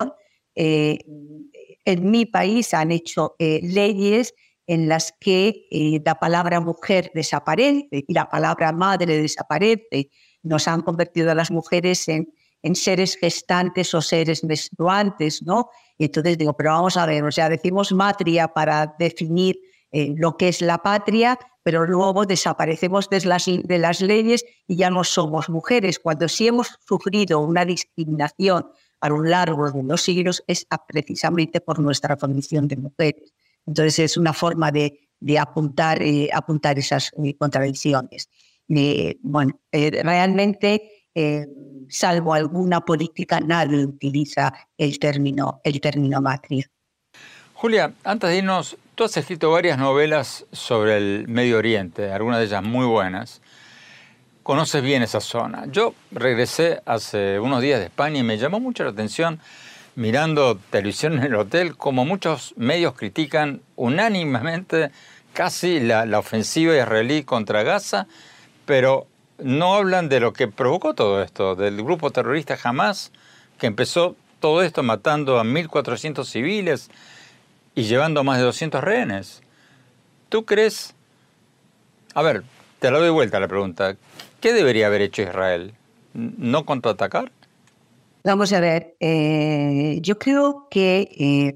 en 0.55 2.11
mi 2.11 2.24
país 2.24 2.72
han 2.72 2.90
hecho 2.90 3.37
leyes 3.38 4.35
en 4.66 4.88
las 4.88 5.12
que 5.20 6.00
la 6.05 6.14
palabra 6.14 6.61
mujer 6.61 7.11
desaparece 7.14 7.88
y 7.90 8.14
la 8.14 8.29
palabra 8.29 8.72
madre 8.72 9.20
desaparece. 9.20 10.11
Nos 10.42 10.66
han 10.66 10.81
convertido 10.81 11.31
a 11.31 11.35
las 11.35 11.50
mujeres 11.50 12.09
en 12.09 12.33
en 12.66 12.74
seres 12.74 13.16
gestantes 13.16 13.94
o 13.94 14.02
seres 14.02 14.42
menstruantes, 14.42 15.42
¿no? 15.42 15.70
Y 15.96 16.07
entonces 16.07 16.37
digo, 16.37 16.55
pero 16.57 16.72
vamos 16.72 16.96
a 16.96 17.07
ver, 17.07 17.22
o 17.22 17.31
sea, 17.31 17.48
decimos 17.48 17.92
matria 17.92 18.48
para 18.48 18.94
definir 18.98 19.57
eh, 19.92 20.12
lo 20.16 20.37
que 20.37 20.48
es 20.48 20.61
la 20.62 20.79
patria, 20.79 21.38
pero 21.62 21.87
luego 21.87 22.26
desaparecemos 22.26 23.09
de 23.09 23.24
las, 23.24 23.46
de 23.46 23.79
las 23.79 24.00
leyes 24.00 24.44
y 24.66 24.76
ya 24.76 24.90
no 24.90 25.05
somos 25.05 25.48
mujeres. 25.48 26.00
Cuando 26.00 26.29
sí 26.29 26.48
hemos 26.48 26.76
sufrido 26.87 27.40
una 27.40 27.64
discriminación 27.64 28.66
a 29.00 29.09
lo 29.09 29.22
largo 29.22 29.70
de 29.70 29.83
los 29.85 30.02
siglos 30.02 30.42
es 30.48 30.66
precisamente 30.88 31.61
por 31.61 31.79
nuestra 31.79 32.16
condición 32.16 32.66
de 32.66 32.76
mujeres. 32.76 33.33
Entonces 33.64 33.98
es 34.00 34.16
una 34.16 34.33
forma 34.33 34.72
de, 34.72 35.09
de 35.20 35.38
apuntar, 35.38 36.02
eh, 36.02 36.29
apuntar 36.33 36.79
esas 36.79 37.12
eh, 37.24 37.37
contradicciones. 37.37 38.29
bueno, 39.22 39.61
realmente 39.72 40.95
salvo 41.88 42.35
alguna 42.35 42.81
política, 42.81 43.40
nadie 43.40 43.85
utiliza 43.85 44.52
el 44.76 44.98
término, 44.98 45.61
el 45.64 45.81
término 45.81 46.20
matriz. 46.20 46.70
Julia, 47.55 47.92
antes 48.05 48.31
de 48.31 48.38
irnos, 48.38 48.76
tú 48.94 49.05
has 49.05 49.16
escrito 49.16 49.50
varias 49.50 49.79
novelas 49.79 50.44
sobre 50.52 50.96
el 50.96 51.29
Medio 51.29 51.59
Oriente, 51.59 52.12
algunas 52.12 52.40
de 52.40 52.46
ellas 52.46 52.62
muy 52.62 52.87
buenas. 52.87 53.40
Conoces 54.42 54.83
bien 54.83 55.02
esa 55.02 55.20
zona. 55.20 55.64
Yo 55.70 55.94
regresé 56.11 56.81
hace 56.85 57.40
unos 57.40 57.62
días 57.62 57.81
de 57.81 57.87
España 57.87 58.18
y 58.20 58.22
me 58.22 58.38
llamó 58.38 58.61
mucho 58.61 58.85
la 58.85 58.90
atención 58.90 59.40
mirando 59.96 60.59
televisión 60.70 61.14
en 61.14 61.24
el 61.24 61.35
hotel 61.35 61.76
como 61.76 62.05
muchos 62.05 62.52
medios 62.57 62.94
critican 62.94 63.62
unánimemente 63.74 64.90
casi 65.33 65.81
la, 65.81 66.05
la 66.05 66.18
ofensiva 66.18 66.76
israelí 66.76 67.24
contra 67.24 67.62
Gaza, 67.62 68.07
pero 68.66 69.09
no 69.38 69.75
hablan 69.75 70.09
de 70.09 70.20
lo 70.20 70.33
que 70.33 70.49
provocó 70.49 70.94
todo 70.94 71.22
esto, 71.22 71.55
del 71.55 71.83
grupo 71.83 72.11
terrorista 72.11 72.59
Hamas, 72.62 73.12
que 73.59 73.66
empezó 73.66 74.16
todo 74.40 74.62
esto 74.62 74.83
matando 74.83 75.38
a 75.38 75.44
1.400 75.44 76.25
civiles 76.25 76.90
y 77.75 77.85
llevando 77.85 78.20
a 78.20 78.22
más 78.22 78.38
de 78.38 78.44
200 78.44 78.83
rehenes. 78.83 79.42
¿Tú 80.29 80.44
crees? 80.44 80.94
A 82.14 82.22
ver, 82.22 82.42
te 82.79 82.90
la 82.90 82.99
doy 82.99 83.11
vuelta 83.11 83.40
la 83.40 83.49
pregunta. 83.49 83.96
¿Qué 84.40 84.53
debería 84.53 84.87
haber 84.87 85.03
hecho 85.03 85.22
Israel? 85.22 85.75
¿No 86.14 86.64
contraatacar? 86.64 87.31
Vamos 88.25 88.53
a 88.53 88.61
ver, 88.61 88.96
eh, 88.99 89.99
yo 90.03 90.18
creo 90.18 90.66
que, 90.70 91.09
eh, 91.16 91.55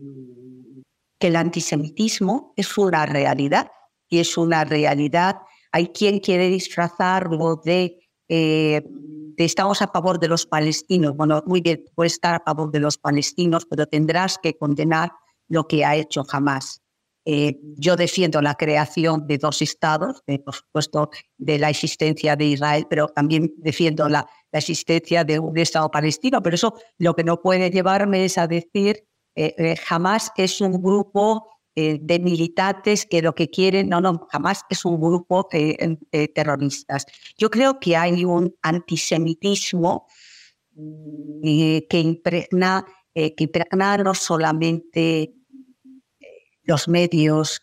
que 1.19 1.27
el 1.27 1.37
antisemitismo 1.37 2.53
es 2.57 2.79
una 2.79 3.07
realidad 3.07 3.73
y 4.09 4.21
es 4.21 4.37
una 4.38 4.64
realidad. 4.64 5.37
Hay 5.72 5.88
quien 5.88 6.20
quiere 6.20 6.48
disfrazarlo 6.48 7.61
de, 7.64 7.98
eh, 8.28 8.83
de 8.85 9.44
estamos 9.44 9.83
a 9.83 9.88
favor 9.88 10.18
de 10.18 10.28
los 10.28 10.46
palestinos. 10.46 11.16
Bueno, 11.16 11.42
muy 11.46 11.61
bien, 11.61 11.85
puede 11.94 12.09
estar 12.09 12.35
a 12.35 12.42
favor 12.44 12.70
de 12.70 12.80
los 12.80 12.98
palestinos, 12.98 13.66
pero 13.66 13.87
tendrás 13.87 14.38
que 14.38 14.56
condenar 14.56 15.12
lo 15.48 15.66
que 15.66 15.85
ha 15.85 15.96
hecho 15.96 16.24
jamás. 16.24 16.83
Eh, 17.26 17.61
yo 17.76 17.96
defiendo 17.96 18.40
la 18.40 18.54
creación 18.54 19.26
de 19.26 19.37
dos 19.37 19.61
estados, 19.61 20.22
por 20.44 20.54
supuesto, 20.54 21.11
de 21.37 21.59
la 21.59 21.68
existencia 21.68 22.35
de 22.35 22.46
Israel, 22.46 22.87
pero 22.88 23.09
también 23.09 23.52
defiendo 23.59 24.09
la, 24.09 24.26
existencia 24.52 25.22
de 25.22 25.38
un 25.38 25.56
Estado 25.59 25.90
palestino. 25.90 26.42
Pero 26.42 26.54
eso 26.54 26.74
lo 26.98 27.14
que 27.14 27.22
no 27.22 27.40
puede 27.40 27.70
llevarme 27.70 28.24
es 28.24 28.38
a 28.38 28.46
decir, 28.46 29.06
eh, 29.37 29.54
eh, 29.59 29.76
jamás 29.76 30.33
es 30.37 30.61
un 30.61 30.83
grupo 30.83 31.46
de 32.01 32.19
militantes 32.19 33.07
que 33.07 33.23
lo 33.23 33.35
que 33.35 33.49
quieren, 33.49 33.88
no, 33.88 34.01
no, 34.01 34.27
jamás 34.31 34.62
es 34.71 34.85
un 34.85 35.01
grupo 35.01 35.49
de 35.51 35.99
terroristas. 36.35 37.07
Yo 37.37 37.51
creo 37.51 37.79
que 37.81 37.97
hay 37.97 38.25
un 38.25 38.55
antisemitismo 38.62 40.07
mm, 40.75 41.40
que 41.88 41.99
impregna, 41.99 42.85
que 43.14 43.35
impregna 43.38 43.97
no 43.99 44.14
solamente 44.14 45.35
los 46.64 46.88
medios 46.88 47.61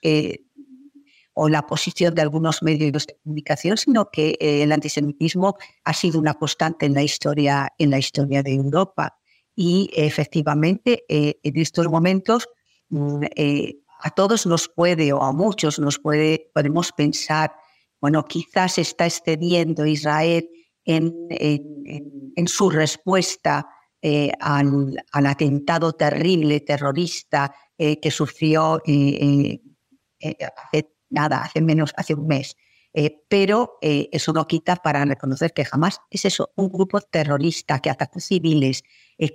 o 1.39 1.49
la 1.49 1.67
posición 1.67 2.15
de 2.15 2.23
algunos 2.23 2.63
medios 2.63 3.06
de 3.06 3.15
comunicación, 3.23 3.77
sino 3.77 4.10
que 4.10 4.36
eh, 4.39 4.63
el 4.63 4.71
antisemitismo 4.71 5.56
ha 5.84 5.93
sido 5.93 6.19
una 6.19 6.34
constante 6.34 6.88
en 6.88 6.95
la 6.95 7.03
historia, 7.03 7.69
en 7.77 7.91
la 7.91 7.99
historia 7.99 8.41
de 8.41 8.56
Europa. 8.56 9.19
Y 9.56 9.91
efectivamente, 9.93 11.03
eh, 11.08 11.39
en 11.43 11.58
estos 11.58 11.88
momentos, 11.89 12.49
mm, 12.89 13.23
eh, 13.36 13.75
a 13.99 14.10
todos 14.12 14.45
nos 14.45 14.69
puede, 14.69 15.13
o 15.13 15.21
a 15.21 15.31
muchos 15.31 15.79
nos 15.79 15.99
puede, 15.99 16.49
podemos 16.53 16.91
pensar, 16.91 17.53
bueno, 17.99 18.23
quizás 18.25 18.77
está 18.77 19.05
excediendo 19.05 19.86
Israel 19.86 20.49
en, 20.86 21.13
en, 21.29 22.47
su 22.47 22.69
respuesta 22.69 23.67
al, 24.39 25.03
al, 25.12 25.25
atentado 25.25 25.93
terrible 25.93 26.60
terrorista 26.62 27.53
eh, 27.79 27.99
que 27.99 28.10
sufrió 28.10 28.81
eh, 28.88 29.60
eh, 30.19 30.36
hace 30.57 30.89
nada, 31.12 31.43
hace 31.43 31.62
menos, 31.62 31.93
hace 31.95 32.15
un 32.15 32.25
mes. 32.25 32.55
pero 33.29 33.77
eso 33.81 34.33
no 34.33 34.47
quita 34.47 34.77
para 34.77 35.05
reconocer 35.05 35.53
que 35.53 35.63
jamás 35.63 35.99
es 36.10 36.25
eso, 36.25 36.49
un 36.55 36.69
grupo 36.69 36.99
terrorista 36.99 37.79
que 37.79 37.91
atacó 37.91 38.19
civiles, 38.19 38.81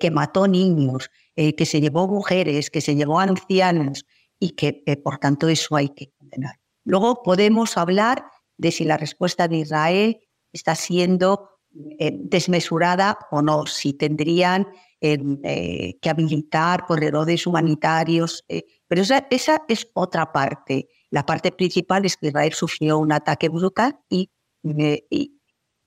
que 0.00 0.10
mató 0.10 0.48
niños, 0.48 1.10
que 1.36 1.64
se 1.64 1.80
llevó 1.80 2.08
mujeres, 2.08 2.70
que 2.70 2.80
se 2.80 2.96
llevó 2.96 3.20
ancianos 3.20 4.04
y 4.42 4.50
que 4.50 4.82
por 5.04 5.18
tanto 5.18 5.48
eso 5.48 5.76
hay 5.76 5.90
que 5.90 6.10
condenar. 6.18 6.58
Luego 6.84 7.22
podemos 7.22 7.76
hablar 7.76 8.24
de 8.56 8.72
si 8.72 8.84
la 8.84 8.96
respuesta 8.96 9.46
de 9.46 9.58
Israel 9.58 10.20
está 10.52 10.74
siendo 10.74 11.48
desmesurada 11.70 13.18
o 13.30 13.40
no, 13.40 13.66
si 13.66 13.92
tendrían 13.92 14.66
eh, 15.00 15.96
que 16.00 16.10
habilitar 16.10 16.86
corredores 16.86 17.46
humanitarios. 17.46 18.44
Eh, 18.48 18.64
pero 18.88 19.02
esa, 19.02 19.28
esa, 19.30 19.62
es 19.68 19.88
otra 19.94 20.32
parte. 20.32 20.88
La 21.10 21.24
parte 21.24 21.52
principal 21.52 22.04
es 22.04 22.16
que 22.16 22.26
Israel 22.26 22.52
sufrió 22.52 22.98
un 22.98 23.12
ataque 23.12 23.48
brutal 23.48 23.96
eh, 24.10 25.06
y 25.08 25.40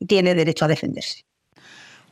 tiene 0.08 0.34
derecho 0.34 0.64
a 0.64 0.70
defenderse. 0.70 1.25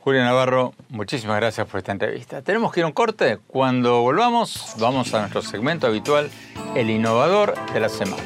Julia 0.04 0.22
Navarro, 0.22 0.74
muchísimas 0.90 1.36
gracias 1.36 1.66
por 1.66 1.78
esta 1.78 1.92
entrevista. 1.92 2.42
Tenemos 2.42 2.70
que 2.70 2.80
ir 2.80 2.84
a 2.84 2.88
un 2.88 2.92
corte. 2.92 3.38
Cuando 3.46 4.02
volvamos, 4.02 4.74
vamos 4.78 5.14
a 5.14 5.20
nuestro 5.20 5.40
segmento 5.40 5.86
habitual, 5.86 6.30
el 6.74 6.90
innovador 6.90 7.54
de 7.72 7.80
la 7.80 7.88
semana. 7.88 8.22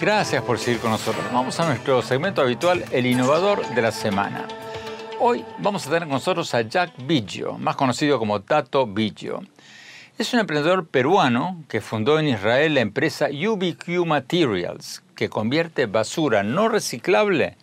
Gracias 0.00 0.40
por 0.44 0.60
seguir 0.60 0.78
con 0.78 0.92
nosotros. 0.92 1.24
Vamos 1.32 1.58
a 1.58 1.66
nuestro 1.66 2.00
segmento 2.02 2.42
habitual, 2.42 2.84
el 2.92 3.06
innovador 3.06 3.66
de 3.74 3.82
la 3.82 3.90
semana. 3.90 4.46
Hoy 5.20 5.44
vamos 5.58 5.84
a 5.84 5.90
tener 5.90 6.04
con 6.04 6.10
nosotros 6.10 6.54
a 6.54 6.60
Jack 6.60 6.92
Biggio, 7.04 7.58
más 7.58 7.74
conocido 7.74 8.20
como 8.20 8.40
Tato 8.40 8.86
Biggio. 8.86 9.42
Es 10.16 10.32
un 10.32 10.38
emprendedor 10.38 10.86
peruano 10.86 11.64
que 11.68 11.80
fundó 11.80 12.20
en 12.20 12.28
Israel 12.28 12.74
la 12.74 12.82
empresa 12.82 13.26
UBQ 13.26 14.06
Materials, 14.06 15.02
que 15.16 15.28
convierte 15.28 15.86
basura 15.86 16.44
no 16.44 16.68
reciclable 16.68 17.56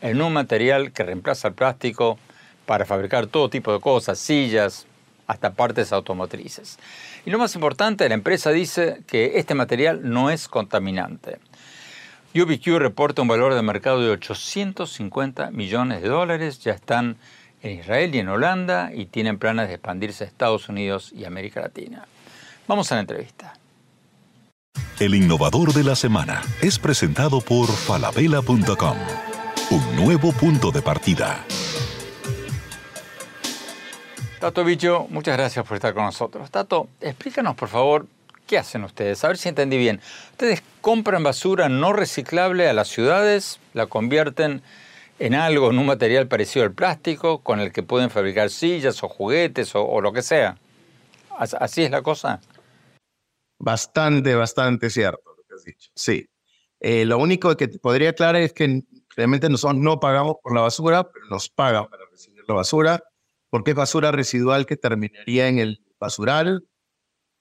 en 0.00 0.20
un 0.20 0.32
material 0.32 0.90
que 0.90 1.04
reemplaza 1.04 1.46
el 1.46 1.54
plástico 1.54 2.18
para 2.66 2.84
fabricar 2.84 3.28
todo 3.28 3.50
tipo 3.50 3.72
de 3.72 3.78
cosas, 3.78 4.18
sillas, 4.18 4.86
hasta 5.28 5.52
partes 5.52 5.92
automotrices. 5.92 6.76
Y 7.24 7.30
lo 7.30 7.38
más 7.38 7.54
importante, 7.54 8.08
la 8.08 8.16
empresa 8.16 8.50
dice 8.50 9.02
que 9.06 9.38
este 9.38 9.54
material 9.54 10.00
no 10.02 10.30
es 10.30 10.48
contaminante. 10.48 11.38
UBQ 12.42 12.78
reporta 12.78 13.22
un 13.22 13.28
valor 13.28 13.54
de 13.54 13.62
mercado 13.62 14.00
de 14.00 14.10
850 14.10 15.50
millones 15.52 16.02
de 16.02 16.08
dólares, 16.08 16.58
ya 16.58 16.72
están 16.72 17.16
en 17.62 17.78
Israel 17.78 18.14
y 18.14 18.18
en 18.18 18.28
Holanda 18.28 18.90
y 18.92 19.06
tienen 19.06 19.38
planes 19.38 19.68
de 19.68 19.74
expandirse 19.74 20.24
a 20.24 20.26
Estados 20.26 20.68
Unidos 20.68 21.12
y 21.16 21.24
América 21.24 21.60
Latina. 21.60 22.06
Vamos 22.68 22.92
a 22.92 22.96
la 22.96 23.02
entrevista. 23.02 23.54
El 25.00 25.14
innovador 25.14 25.72
de 25.72 25.84
la 25.84 25.96
semana 25.96 26.42
es 26.60 26.78
presentado 26.78 27.40
por 27.40 27.68
falabella.com, 27.68 28.98
un 29.70 29.96
nuevo 29.96 30.32
punto 30.32 30.70
de 30.70 30.82
partida. 30.82 31.44
Tato 34.40 34.62
Bicho, 34.62 35.06
muchas 35.08 35.36
gracias 35.36 35.66
por 35.66 35.76
estar 35.76 35.94
con 35.94 36.04
nosotros. 36.04 36.50
Tato, 36.50 36.88
explícanos 37.00 37.56
por 37.56 37.68
favor 37.68 38.06
¿Qué 38.46 38.58
hacen 38.58 38.84
ustedes? 38.84 39.24
A 39.24 39.28
ver 39.28 39.38
si 39.38 39.48
entendí 39.48 39.76
bien. 39.76 40.00
Ustedes 40.30 40.62
compran 40.86 41.24
basura 41.24 41.68
no 41.68 41.92
reciclable 41.92 42.68
a 42.68 42.72
las 42.72 42.86
ciudades, 42.86 43.58
la 43.74 43.88
convierten 43.88 44.62
en 45.18 45.34
algo, 45.34 45.68
en 45.72 45.80
un 45.80 45.86
material 45.86 46.28
parecido 46.28 46.64
al 46.64 46.74
plástico, 46.74 47.40
con 47.40 47.58
el 47.58 47.72
que 47.72 47.82
pueden 47.82 48.08
fabricar 48.08 48.50
sillas 48.50 49.02
o 49.02 49.08
juguetes 49.08 49.72
o, 49.74 50.00
lo 50.00 50.12
que 50.12 50.22
sea. 50.22 50.58
¿Así 51.36 51.82
es 51.82 51.90
la 51.90 52.02
cosa? 52.02 52.40
Bastante, 53.58 54.36
bastante 54.36 54.88
cierto 54.88 55.34
lo 55.36 55.42
que 55.42 55.54
has 55.56 55.64
dicho. 55.64 55.90
Sí. 55.96 56.24
Eh, 56.78 57.04
lo 57.04 57.18
único 57.18 57.56
que 57.56 57.66
te 57.66 57.80
podría 57.80 58.10
aclarar 58.10 58.40
es 58.40 58.52
que 58.52 58.84
realmente 59.16 59.48
nosotros 59.48 59.82
no 59.82 59.98
pagamos 59.98 60.36
por 60.40 60.54
la 60.54 60.60
basura, 60.60 61.02
pero 61.02 61.26
nos 61.28 61.48
pagan 61.48 61.88
para 61.88 62.04
recibir 62.12 62.44
la 62.46 62.54
basura, 62.54 63.02
porque 63.50 63.72
es 63.72 63.76
basura 63.76 64.12
residual 64.12 64.66
que 64.66 64.76
terminaría 64.76 65.48
en 65.48 65.58
el 65.58 65.80
basural 65.98 66.64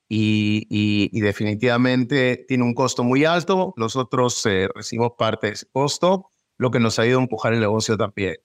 y, 0.08 1.20
definitivamente 1.20 2.46
tiene 2.48 2.64
un 2.64 2.74
costo 2.74 3.04
muy 3.04 3.26
alto. 3.26 3.74
Nosotros 3.78 4.46
eh, 4.46 4.68
recibimos 4.74 5.14
parte 5.18 5.48
de 5.48 5.54
ese 5.54 5.68
costo, 5.72 6.32
lo 6.58 6.72
que 6.72 6.80
nos 6.80 7.00
ha 7.00 7.06
ido 7.06 7.20
a 7.20 7.24
empujar 7.24 7.54
el 7.54 7.60
negocio 7.60 7.98
también. 7.98 8.38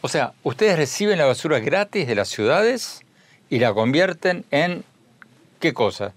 O 0.00 0.08
sea, 0.08 0.34
ustedes 0.44 0.76
reciben 0.76 1.18
la 1.18 1.26
basura 1.26 1.58
gratis 1.58 2.06
de 2.06 2.14
las 2.14 2.28
ciudades 2.28 3.00
y 3.50 3.58
la 3.58 3.74
convierten 3.74 4.44
en 4.50 4.84
qué 5.58 5.72
cosa? 5.72 6.14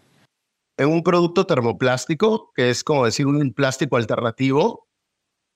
En 0.77 0.89
un 0.89 1.03
producto 1.03 1.45
termoplástico, 1.45 2.51
que 2.55 2.69
es 2.69 2.83
como 2.83 3.05
decir 3.05 3.27
un 3.27 3.53
plástico 3.53 3.97
alternativo 3.97 4.87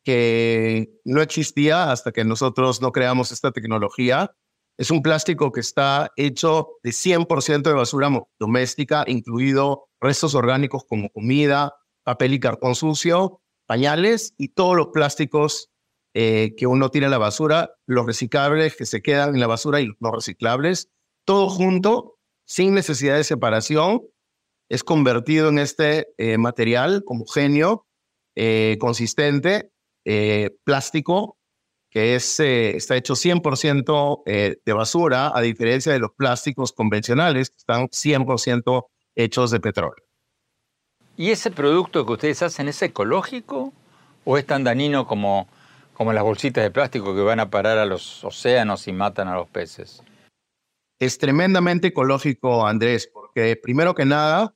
que 0.04 1.00
no 1.04 1.22
existía 1.22 1.92
hasta 1.92 2.12
que 2.12 2.24
nosotros 2.24 2.82
no 2.82 2.92
creamos 2.92 3.32
esta 3.32 3.52
tecnología 3.52 4.36
es 4.78 4.92
un 4.92 5.02
plástico 5.02 5.52
que 5.52 5.62
está 5.62 6.12
hecho 6.16 6.70
de 6.84 6.92
100% 6.92 7.62
de 7.62 7.74
basura 7.74 8.10
doméstica, 8.40 9.04
incluido 9.08 9.88
restos 10.02 10.36
orgánicos 10.36 10.84
como 10.86 11.10
comida, 11.10 11.74
papel 12.04 12.34
y 12.34 12.40
cartón 12.40 12.76
sucio, 12.76 13.42
pañales 13.66 14.34
y 14.38 14.50
todos 14.50 14.76
los 14.76 14.88
plásticos 14.88 15.72
eh, 16.14 16.54
que 16.58 16.68
uno 16.68 16.90
tira 16.90 17.06
en 17.06 17.12
la 17.12 17.18
basura, 17.18 17.72
los 17.86 18.06
reciclables 18.06 18.76
que 18.76 18.86
se 18.86 19.02
quedan 19.02 19.34
en 19.34 19.40
la 19.40 19.48
basura 19.48 19.82
y 19.82 19.88
los 20.00 20.12
reciclables, 20.14 20.90
todo 21.26 21.50
junto, 21.50 22.18
sin 22.46 22.74
necesidad 22.74 23.16
de 23.16 23.24
separación, 23.24 24.02
es 24.70 24.84
convertido 24.84 25.50
en 25.50 25.60
este 25.60 26.08
eh, 26.18 26.38
material 26.38 27.04
homogéneo, 27.06 27.88
eh, 28.36 28.78
consistente, 28.80 29.72
plástico, 30.64 31.35
que 31.96 32.16
es, 32.16 32.42
eh, 32.42 32.76
está 32.76 32.98
hecho 32.98 33.14
100% 33.14 34.24
eh, 34.26 34.58
de 34.66 34.74
basura, 34.74 35.32
a 35.34 35.40
diferencia 35.40 35.94
de 35.94 36.00
los 36.00 36.12
plásticos 36.12 36.74
convencionales, 36.74 37.50
que 37.50 37.56
están 37.56 37.88
100% 37.88 38.88
hechos 39.16 39.50
de 39.50 39.62
petróleo. 39.62 40.04
¿Y 41.16 41.32
ese 41.32 41.52
producto 41.52 42.06
que 42.06 42.12
ustedes 42.12 42.42
hacen 42.42 42.68
es 42.68 42.82
ecológico 42.82 43.72
o 44.26 44.38
es 44.38 44.46
tan 44.46 44.66
dañino 44.66 45.08
como, 45.08 45.48
como 45.94 46.12
las 46.12 46.26
bolsitas 46.26 46.66
de 46.66 46.70
plástico 46.70 47.16
que 47.16 47.22
van 47.22 47.40
a 47.40 47.50
parar 47.50 47.78
a 47.78 47.86
los 47.86 48.26
océanos 48.26 48.90
y 48.90 48.92
matan 48.92 49.30
a 49.30 49.36
los 49.36 49.48
peces? 49.48 50.04
Es 51.00 51.18
tremendamente 51.18 51.88
ecológico, 51.88 52.68
Andrés, 52.68 53.10
porque 53.14 53.56
primero 53.56 53.96
que 53.96 54.04
nada, 54.04 54.54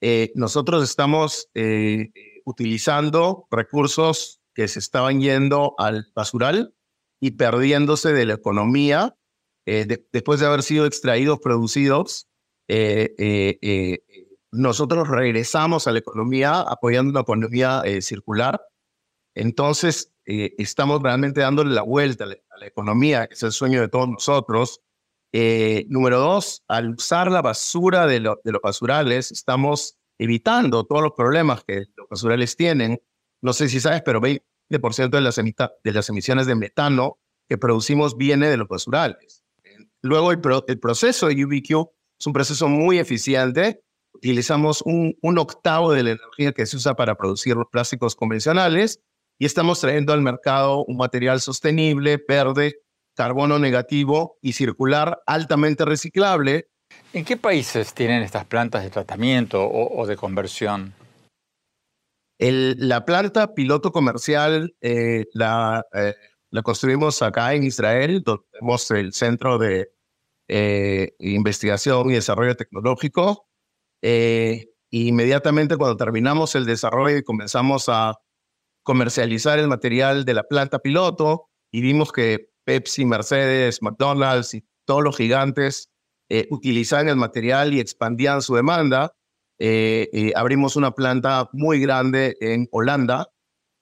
eh, 0.00 0.32
nosotros 0.34 0.82
estamos 0.84 1.50
eh, 1.52 2.12
utilizando 2.46 3.46
recursos 3.50 4.40
que 4.54 4.68
se 4.68 4.78
estaban 4.78 5.20
yendo 5.20 5.74
al 5.76 6.06
basural 6.14 6.72
y 7.20 7.32
perdiéndose 7.32 8.12
de 8.12 8.26
la 8.26 8.34
economía 8.34 9.16
eh, 9.66 9.86
después 10.12 10.40
de 10.40 10.46
haber 10.46 10.62
sido 10.62 10.86
extraídos, 10.86 11.40
producidos. 11.40 12.28
nosotros 14.50 15.08
regresamos 15.08 15.86
a 15.86 15.92
la 15.92 15.98
economía 15.98 16.60
apoyando 16.60 17.10
una 17.10 17.20
economía 17.20 17.82
circular. 18.00 18.60
Entonces, 19.34 20.12
estamos 20.24 21.02
realmente 21.02 21.40
dándole 21.40 21.74
la 21.74 21.82
vuelta 21.82 22.24
a 22.24 22.26
la, 22.28 22.66
economía, 22.66 23.26
que 23.26 23.34
es 23.34 23.42
el 23.42 23.52
sueño 23.52 23.80
de 23.80 23.88
todos 23.88 24.08
nosotros. 24.08 24.80
Eh, 25.32 25.84
número 25.88 26.18
dos, 26.18 26.64
al 26.68 26.90
usar 26.90 27.30
la 27.30 27.42
basura 27.42 28.06
de, 28.06 28.20
los 28.20 28.38
basurales, 28.62 29.30
estamos 29.30 29.98
evitando 30.18 30.84
todos 30.84 31.02
los 31.02 31.12
problemas 31.12 31.64
que 31.64 31.84
los 31.96 32.08
basurales 32.08 32.56
tienen. 32.56 33.00
No 33.42 33.52
sé 33.52 33.68
si 33.68 33.80
sabes, 33.80 34.02
pero 34.02 34.20
20% 34.70 35.10
de 35.10 35.20
las, 35.20 35.36
de 35.36 35.92
las 35.92 36.08
emisiones 36.08 36.46
de 36.46 36.54
metano 36.54 37.18
que 37.48 37.58
producimos 37.58 38.16
viene 38.16 38.48
de 38.48 38.56
los 38.56 38.68
basurales. 38.68 39.44
Luego, 40.02 40.30
el, 40.32 40.40
proceso 40.40 41.28
de 41.28 41.44
UBQ 41.44 41.90
es 42.18 42.26
un 42.26 42.32
proceso 42.32 42.68
muy 42.68 42.98
eficiente. 42.98 43.82
Utilizamos 44.12 44.82
un, 44.82 45.16
un 45.22 45.38
octavo 45.38 45.92
de 45.92 46.02
la 46.02 46.10
energía 46.10 46.52
que 46.52 46.66
se 46.66 46.76
usa 46.76 46.94
para 46.94 47.16
producir 47.16 47.56
los 47.56 47.66
plásticos 47.70 48.14
convencionales 48.14 49.00
y 49.38 49.46
estamos 49.46 49.80
trayendo 49.80 50.12
al 50.12 50.22
mercado 50.22 50.84
un 50.84 50.96
material 50.96 51.40
sostenible, 51.40 52.22
verde, 52.26 52.80
carbono 53.14 53.58
negativo 53.58 54.38
y 54.40 54.52
circular 54.52 55.22
altamente 55.26 55.84
reciclable. 55.84 56.68
¿En 57.12 57.24
qué 57.24 57.36
países 57.36 57.94
tienen 57.94 58.22
estas 58.22 58.44
plantas 58.44 58.82
de 58.82 58.90
tratamiento 58.90 59.68
o, 59.68 60.06
de 60.06 60.16
conversión? 60.16 60.94
La 62.38 63.04
planta 63.04 63.54
piloto 63.54 63.90
comercial 63.92 64.74
eh, 64.80 65.26
la, 65.32 65.84
eh, 65.92 66.14
la, 66.50 66.62
construimos 66.62 67.20
acá 67.22 67.54
en 67.54 67.64
Israel, 67.64 68.22
donde 68.24 68.44
tenemos 68.52 68.90
el 68.90 69.12
Centro 69.12 69.58
de 69.58 69.90
eh, 70.48 71.14
Investigación 71.18 72.10
y 72.10 72.14
Desarrollo 72.14 72.56
Tecnológico. 72.56 73.48
inmediatamente 74.90 75.76
cuando 75.76 75.96
terminamos 75.96 76.54
el 76.54 76.64
desarrollo 76.64 77.18
y 77.18 77.24
comenzamos 77.24 77.88
a 77.88 78.18
comercializar 78.82 79.58
el 79.58 79.68
material 79.68 80.24
de 80.24 80.34
la 80.34 80.44
planta 80.44 80.78
piloto 80.78 81.50
vimos 81.72 82.12
que 82.12 82.50
Pepsi, 82.64 83.04
Mercedes, 83.04 83.82
McDonald's 83.82 84.54
y 84.54 84.64
todos 84.86 85.02
los 85.02 85.16
gigantes 85.16 85.90
utilizaban 86.50 87.08
el 87.08 87.16
material 87.16 87.74
y 87.74 87.80
expandían 87.80 88.42
su 88.42 88.54
demanda. 88.54 89.17
Eh, 89.58 90.08
eh, 90.12 90.32
abrimos 90.36 90.76
una 90.76 90.92
planta 90.92 91.48
muy 91.52 91.80
grande 91.80 92.36
en 92.40 92.68
Holanda, 92.70 93.28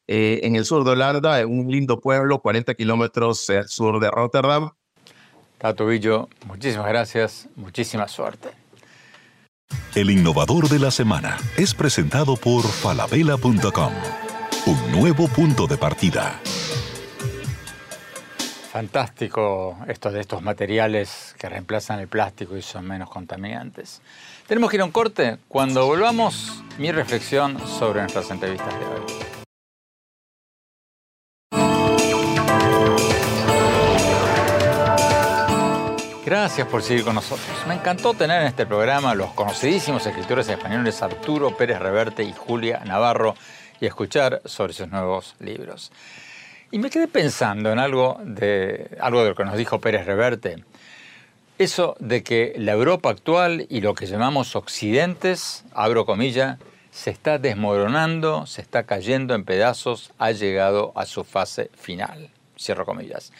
en 0.09 0.55
el 0.55 0.65
sur 0.65 0.85
de 0.85 0.93
Holanda, 0.93 1.41
en 1.41 1.49
un 1.49 1.69
lindo 1.69 2.01
pueblo, 2.01 2.41
40 2.41 2.75
kilómetros 2.75 3.51
al 3.51 3.69
sur 3.69 3.99
de 3.99 4.09
Rotterdam. 4.09 4.71
Tato 5.59 5.87
Villo, 5.87 6.29
muchísimas 6.47 6.87
gracias, 6.87 7.49
muchísima 7.57 8.07
suerte. 8.07 8.51
El 9.95 10.11
innovador 10.11 10.69
de 10.69 10.79
la 10.79 10.91
semana 10.91 11.39
es 11.57 11.75
presentado 11.75 12.37
por 12.37 12.62
falabella.com, 12.62 13.93
un 14.67 14.93
nuevo 14.93 15.27
punto 15.27 15.67
de 15.67 15.77
partida. 15.77 16.41
Fantástico 18.77 19.79
esto 19.89 20.11
de 20.11 20.21
estos 20.21 20.43
materiales 20.43 21.35
que 21.39 21.49
reemplazan 21.49 21.99
el 21.99 22.09
plástico 22.09 22.59
y 22.59 22.61
son 22.61 22.87
menos 22.87 23.09
contaminantes. 23.09 24.03
Tenemos 24.47 24.69
que 24.69 24.77
ir 24.77 24.83
a 24.83 24.85
un 24.85 24.91
corte. 24.91 25.39
Cuando 25.49 25.87
volvamos, 25.87 26.62
mi 26.77 26.93
reflexión 26.93 27.59
sobre 27.67 28.03
nuestras 28.03 28.31
entrevistas 28.31 28.75
de 28.79 28.85
hoy. 28.85 29.03
Gracias 36.27 36.69
por 36.69 36.83
seguir 36.83 37.03
con 37.03 37.15
nosotros. 37.15 37.49
Me 37.67 37.73
encantó 37.77 38.12
tener 38.12 38.43
en 38.43 38.49
este 38.49 38.67
programa 38.67 39.15
los 39.15 39.33
conocidísimos 39.33 40.05
escritores 40.05 40.51
españoles 40.51 41.01
Arturo 41.01 41.57
Pérez 41.57 41.79
Reverte 41.79 42.25
y 42.25 42.35
Julia 42.35 42.83
Navarro 42.85 43.37
y 43.81 43.87
escuchar 43.87 44.43
sobre 44.45 44.75
sus 44.75 44.89
nuevos 44.89 45.35
libros. 45.39 45.91
Y 46.70 46.79
me 46.79 46.90
quedé 46.90 47.07
pensando 47.07 47.70
en 47.70 47.79
algo 47.79 48.18
de, 48.24 48.96
algo 49.00 49.22
de 49.22 49.31
lo 49.31 49.35
que 49.37 49.44
nos 49.44 49.57
dijo 49.57 49.81
Pérez 49.81 50.05
Reverte. 50.05 50.64
Eso 51.59 51.96
de 52.00 52.22
que 52.22 52.55
la 52.57 52.72
Europa 52.72 53.09
actual 53.09 53.66
y 53.70 53.81
lo 53.81 53.94
que 53.94 54.07
llamamos 54.07 54.57
occidentes, 54.57 55.64
abro 55.72 56.05
comillas, 56.05 56.59
se 56.90 57.11
está 57.11 57.38
desmoronando, 57.38 58.46
se 58.46 58.62
está 58.62 58.83
cayendo 58.83 59.35
en 59.35 59.44
pedazos, 59.44 60.12
ha 60.18 60.33
llegado 60.33 60.92
a 60.96 61.07
su 61.07 61.24
fase 61.24 61.70
final. 61.76 62.31
Cierro 62.59 62.85
comillas. 62.85 63.33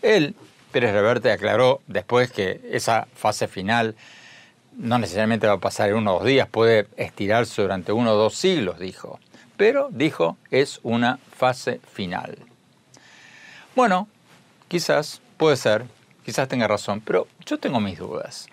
Él, 0.00 0.34
Pérez 0.70 0.92
Reverte, 0.92 1.32
aclaró 1.32 1.80
después 1.88 2.30
que 2.30 2.60
esa 2.70 3.08
fase 3.14 3.48
final 3.48 3.96
no 4.76 4.98
necesariamente 4.98 5.46
va 5.46 5.54
a 5.54 5.58
pasar 5.58 5.88
en 5.88 5.96
uno 5.96 6.12
o 6.12 6.18
dos 6.18 6.26
días, 6.26 6.48
puede 6.48 6.86
estirarse 6.96 7.60
durante 7.60 7.92
uno 7.92 8.12
o 8.12 8.16
dos 8.16 8.36
siglos, 8.36 8.78
dijo. 8.78 9.18
Pero, 9.56 9.88
dijo, 9.90 10.36
es 10.50 10.78
una 10.84 11.18
fase 11.36 11.80
final. 11.92 12.38
Bueno, 13.74 14.08
quizás, 14.68 15.20
puede 15.36 15.56
ser, 15.56 15.84
quizás 16.24 16.48
tenga 16.48 16.66
razón, 16.68 17.00
pero 17.00 17.26
yo 17.46 17.58
tengo 17.58 17.80
mis 17.80 17.98
dudas. 17.98 18.48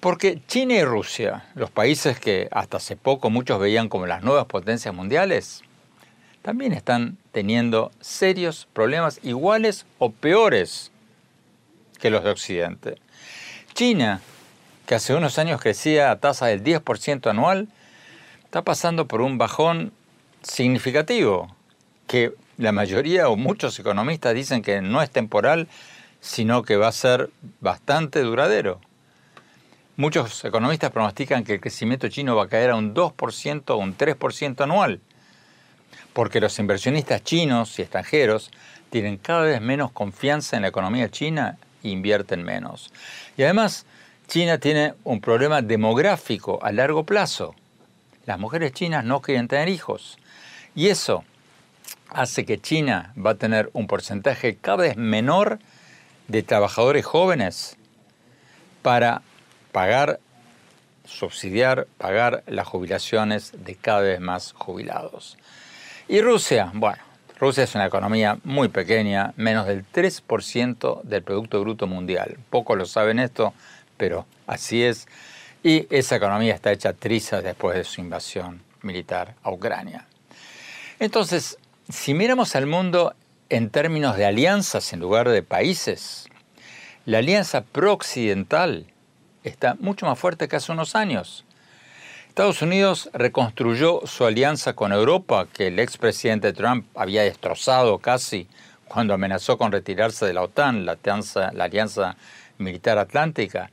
Porque 0.00 0.40
China 0.46 0.74
y 0.74 0.84
Rusia, 0.84 1.46
los 1.54 1.70
países 1.70 2.20
que 2.20 2.48
hasta 2.52 2.76
hace 2.76 2.96
poco 2.96 3.30
muchos 3.30 3.58
veían 3.58 3.88
como 3.88 4.06
las 4.06 4.22
nuevas 4.22 4.46
potencias 4.46 4.94
mundiales, 4.94 5.62
también 6.42 6.72
están 6.72 7.18
teniendo 7.32 7.90
serios 8.00 8.68
problemas 8.72 9.18
iguales 9.24 9.84
o 9.98 10.12
peores 10.12 10.92
que 11.98 12.10
los 12.10 12.22
de 12.22 12.30
Occidente. 12.30 12.98
China, 13.74 14.20
que 14.86 14.94
hace 14.94 15.14
unos 15.14 15.38
años 15.38 15.60
crecía 15.60 16.10
a 16.10 16.20
tasa 16.20 16.46
del 16.46 16.62
10% 16.62 17.28
anual, 17.28 17.68
está 18.44 18.62
pasando 18.62 19.08
por 19.08 19.22
un 19.22 19.38
bajón 19.38 19.92
significativo 20.42 21.54
que 22.06 22.32
la 22.58 22.72
mayoría 22.72 23.28
o 23.28 23.36
muchos 23.36 23.78
economistas 23.78 24.34
dicen 24.34 24.62
que 24.62 24.80
no 24.80 25.02
es 25.02 25.10
temporal, 25.10 25.68
sino 26.20 26.62
que 26.62 26.76
va 26.76 26.88
a 26.88 26.92
ser 26.92 27.30
bastante 27.60 28.20
duradero. 28.22 28.80
Muchos 29.96 30.44
economistas 30.44 30.90
pronostican 30.90 31.44
que 31.44 31.54
el 31.54 31.60
crecimiento 31.60 32.08
chino 32.08 32.36
va 32.36 32.44
a 32.44 32.48
caer 32.48 32.70
a 32.70 32.76
un 32.76 32.94
2% 32.94 33.62
o 33.68 33.76
un 33.76 33.96
3% 33.96 34.60
anual, 34.62 35.00
porque 36.12 36.40
los 36.40 36.58
inversionistas 36.58 37.22
chinos 37.24 37.78
y 37.78 37.82
extranjeros 37.82 38.50
tienen 38.90 39.16
cada 39.16 39.42
vez 39.42 39.60
menos 39.60 39.92
confianza 39.92 40.56
en 40.56 40.62
la 40.62 40.68
economía 40.68 41.10
china 41.10 41.58
e 41.82 41.88
invierten 41.88 42.42
menos. 42.44 42.92
Y 43.36 43.42
además, 43.42 43.86
China 44.28 44.58
tiene 44.58 44.94
un 45.04 45.20
problema 45.20 45.62
demográfico 45.62 46.58
a 46.62 46.72
largo 46.72 47.04
plazo. 47.04 47.54
Las 48.24 48.40
mujeres 48.40 48.72
chinas 48.72 49.04
no 49.04 49.20
quieren 49.20 49.46
tener 49.46 49.68
hijos. 49.68 50.18
Y 50.74 50.88
eso 50.88 51.24
hace 52.10 52.44
que 52.44 52.60
China 52.60 53.12
va 53.16 53.30
a 53.30 53.34
tener 53.34 53.70
un 53.72 53.86
porcentaje 53.86 54.56
cada 54.56 54.78
vez 54.78 54.96
menor 54.96 55.58
de 56.28 56.42
trabajadores 56.42 57.04
jóvenes 57.04 57.76
para 58.82 59.22
pagar, 59.72 60.20
subsidiar, 61.04 61.86
pagar 61.98 62.42
las 62.46 62.66
jubilaciones 62.66 63.52
de 63.64 63.74
cada 63.74 64.00
vez 64.00 64.20
más 64.20 64.52
jubilados. 64.52 65.36
Y 66.08 66.20
Rusia, 66.20 66.70
bueno, 66.74 67.02
Rusia 67.38 67.64
es 67.64 67.74
una 67.74 67.86
economía 67.86 68.38
muy 68.44 68.68
pequeña, 68.68 69.34
menos 69.36 69.66
del 69.66 69.84
3% 69.84 71.02
del 71.02 71.22
Producto 71.22 71.60
Bruto 71.60 71.86
Mundial. 71.86 72.38
Pocos 72.48 72.78
lo 72.78 72.86
saben 72.86 73.18
esto, 73.18 73.52
pero 73.96 74.24
así 74.46 74.82
es. 74.82 75.06
Y 75.62 75.86
esa 75.90 76.16
economía 76.16 76.54
está 76.54 76.72
hecha 76.72 76.92
trizas 76.92 77.42
después 77.42 77.76
de 77.76 77.84
su 77.84 78.00
invasión 78.00 78.62
militar 78.82 79.34
a 79.42 79.50
Ucrania. 79.50 80.06
Entonces, 80.98 81.58
si 81.88 82.14
miramos 82.14 82.56
al 82.56 82.66
mundo 82.66 83.14
en 83.48 83.70
términos 83.70 84.16
de 84.16 84.26
alianzas 84.26 84.92
en 84.92 85.00
lugar 85.00 85.28
de 85.28 85.42
países, 85.42 86.28
la 87.04 87.18
alianza 87.18 87.62
pro-occidental 87.62 88.86
está 89.44 89.76
mucho 89.78 90.06
más 90.06 90.18
fuerte 90.18 90.48
que 90.48 90.56
hace 90.56 90.72
unos 90.72 90.96
años. 90.96 91.44
Estados 92.28 92.60
Unidos 92.60 93.08
reconstruyó 93.12 94.02
su 94.04 94.26
alianza 94.26 94.72
con 94.74 94.92
Europa, 94.92 95.46
que 95.52 95.68
el 95.68 95.78
expresidente 95.78 96.52
Trump 96.52 96.86
había 96.96 97.22
destrozado 97.22 97.98
casi 97.98 98.48
cuando 98.88 99.14
amenazó 99.14 99.56
con 99.56 99.70
retirarse 99.70 100.26
de 100.26 100.32
la 100.32 100.42
OTAN, 100.42 100.84
la 100.84 100.92
alianza, 100.92 101.52
la 101.52 101.64
alianza 101.64 102.16
Militar 102.58 102.98
Atlántica. 102.98 103.70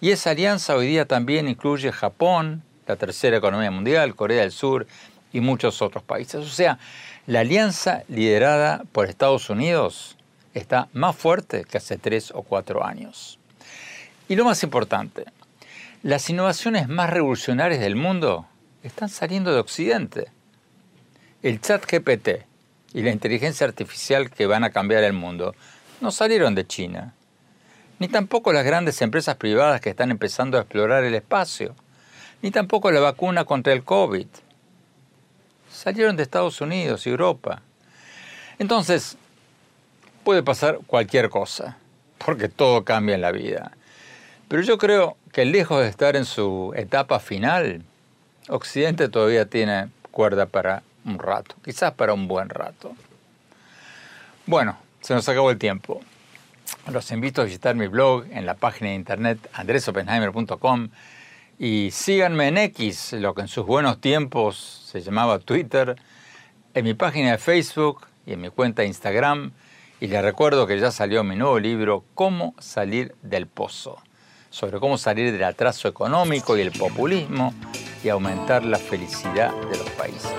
Y 0.00 0.10
esa 0.10 0.30
alianza 0.30 0.74
hoy 0.74 0.88
día 0.88 1.06
también 1.06 1.48
incluye 1.48 1.92
Japón, 1.92 2.64
la 2.86 2.96
tercera 2.96 3.36
economía 3.36 3.70
mundial, 3.70 4.16
Corea 4.16 4.40
del 4.40 4.50
Sur 4.50 4.86
y 5.32 5.40
muchos 5.40 5.80
otros 5.80 6.02
países. 6.02 6.44
O 6.44 6.48
sea, 6.50 6.78
la 7.26 7.40
alianza 7.40 8.02
liderada 8.08 8.82
por 8.90 9.08
Estados 9.08 9.48
Unidos 9.48 10.16
está 10.54 10.88
más 10.92 11.14
fuerte 11.14 11.64
que 11.64 11.78
hace 11.78 11.96
tres 11.96 12.32
o 12.34 12.42
cuatro 12.42 12.84
años. 12.84 13.38
Y 14.28 14.34
lo 14.34 14.44
más 14.44 14.62
importante, 14.64 15.26
las 16.02 16.28
innovaciones 16.30 16.88
más 16.88 17.10
revolucionarias 17.10 17.80
del 17.80 17.94
mundo 17.94 18.46
están 18.82 19.08
saliendo 19.08 19.54
de 19.54 19.60
Occidente. 19.60 20.26
El 21.44 21.60
chat 21.60 21.84
GPT 21.88 22.44
y 22.92 23.02
la 23.02 23.12
inteligencia 23.12 23.68
artificial 23.68 24.28
que 24.28 24.46
van 24.46 24.64
a 24.64 24.70
cambiar 24.70 25.04
el 25.04 25.12
mundo 25.12 25.54
no 26.00 26.10
salieron 26.10 26.56
de 26.56 26.66
China, 26.66 27.14
ni 28.00 28.08
tampoco 28.08 28.52
las 28.52 28.64
grandes 28.64 29.00
empresas 29.00 29.36
privadas 29.36 29.80
que 29.80 29.90
están 29.90 30.10
empezando 30.10 30.58
a 30.58 30.62
explorar 30.62 31.04
el 31.04 31.14
espacio, 31.14 31.76
ni 32.42 32.50
tampoco 32.50 32.90
la 32.90 32.98
vacuna 32.98 33.44
contra 33.44 33.72
el 33.72 33.84
COVID. 33.84 34.26
Salieron 35.72 36.16
de 36.16 36.22
Estados 36.22 36.60
Unidos 36.60 37.06
y 37.06 37.10
Europa. 37.10 37.62
Entonces, 38.58 39.16
puede 40.22 40.42
pasar 40.42 40.78
cualquier 40.86 41.30
cosa, 41.30 41.76
porque 42.18 42.48
todo 42.48 42.84
cambia 42.84 43.14
en 43.14 43.22
la 43.22 43.32
vida. 43.32 43.72
Pero 44.48 44.62
yo 44.62 44.78
creo 44.78 45.16
que 45.32 45.44
lejos 45.44 45.80
de 45.80 45.88
estar 45.88 46.14
en 46.14 46.24
su 46.24 46.72
etapa 46.76 47.18
final, 47.18 47.82
Occidente 48.48 49.08
todavía 49.08 49.46
tiene 49.46 49.88
cuerda 50.10 50.46
para 50.46 50.82
un 51.04 51.18
rato, 51.18 51.54
quizás 51.64 51.92
para 51.92 52.12
un 52.12 52.28
buen 52.28 52.48
rato. 52.50 52.94
Bueno, 54.46 54.76
se 55.00 55.14
nos 55.14 55.28
acabó 55.28 55.50
el 55.50 55.58
tiempo. 55.58 56.00
Los 56.90 57.10
invito 57.12 57.42
a 57.42 57.44
visitar 57.44 57.74
mi 57.74 57.86
blog 57.86 58.26
en 58.30 58.44
la 58.44 58.54
página 58.54 58.90
de 58.90 58.96
internet 58.96 59.38
andresopenheimer.com 59.52 60.88
y 61.58 61.90
síganme 61.92 62.48
en 62.48 62.58
X, 62.58 63.12
lo 63.12 63.34
que 63.34 63.42
en 63.42 63.48
sus 63.48 63.66
buenos 63.66 64.00
tiempos 64.00 64.82
se 64.86 65.00
llamaba 65.00 65.38
Twitter, 65.38 65.96
en 66.74 66.84
mi 66.84 66.94
página 66.94 67.32
de 67.32 67.38
Facebook 67.38 68.06
y 68.26 68.32
en 68.32 68.40
mi 68.40 68.50
cuenta 68.50 68.82
de 68.82 68.88
Instagram. 68.88 69.52
Y 70.00 70.08
les 70.08 70.22
recuerdo 70.22 70.66
que 70.66 70.78
ya 70.80 70.90
salió 70.90 71.22
mi 71.22 71.36
nuevo 71.36 71.58
libro, 71.58 72.04
Cómo 72.14 72.54
salir 72.58 73.14
del 73.22 73.46
pozo, 73.46 74.02
sobre 74.50 74.80
cómo 74.80 74.98
salir 74.98 75.30
del 75.30 75.44
atraso 75.44 75.88
económico 75.88 76.56
y 76.56 76.60
el 76.60 76.72
populismo 76.72 77.54
y 78.02 78.08
aumentar 78.08 78.64
la 78.64 78.78
felicidad 78.78 79.54
de 79.70 79.78
los 79.78 79.90
países. 79.90 80.32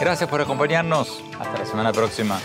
Gracias 0.00 0.28
por 0.28 0.40
acompañarnos. 0.40 1.22
Hasta 1.38 1.58
la 1.58 1.66
semana 1.66 1.92
próxima. 1.92 2.40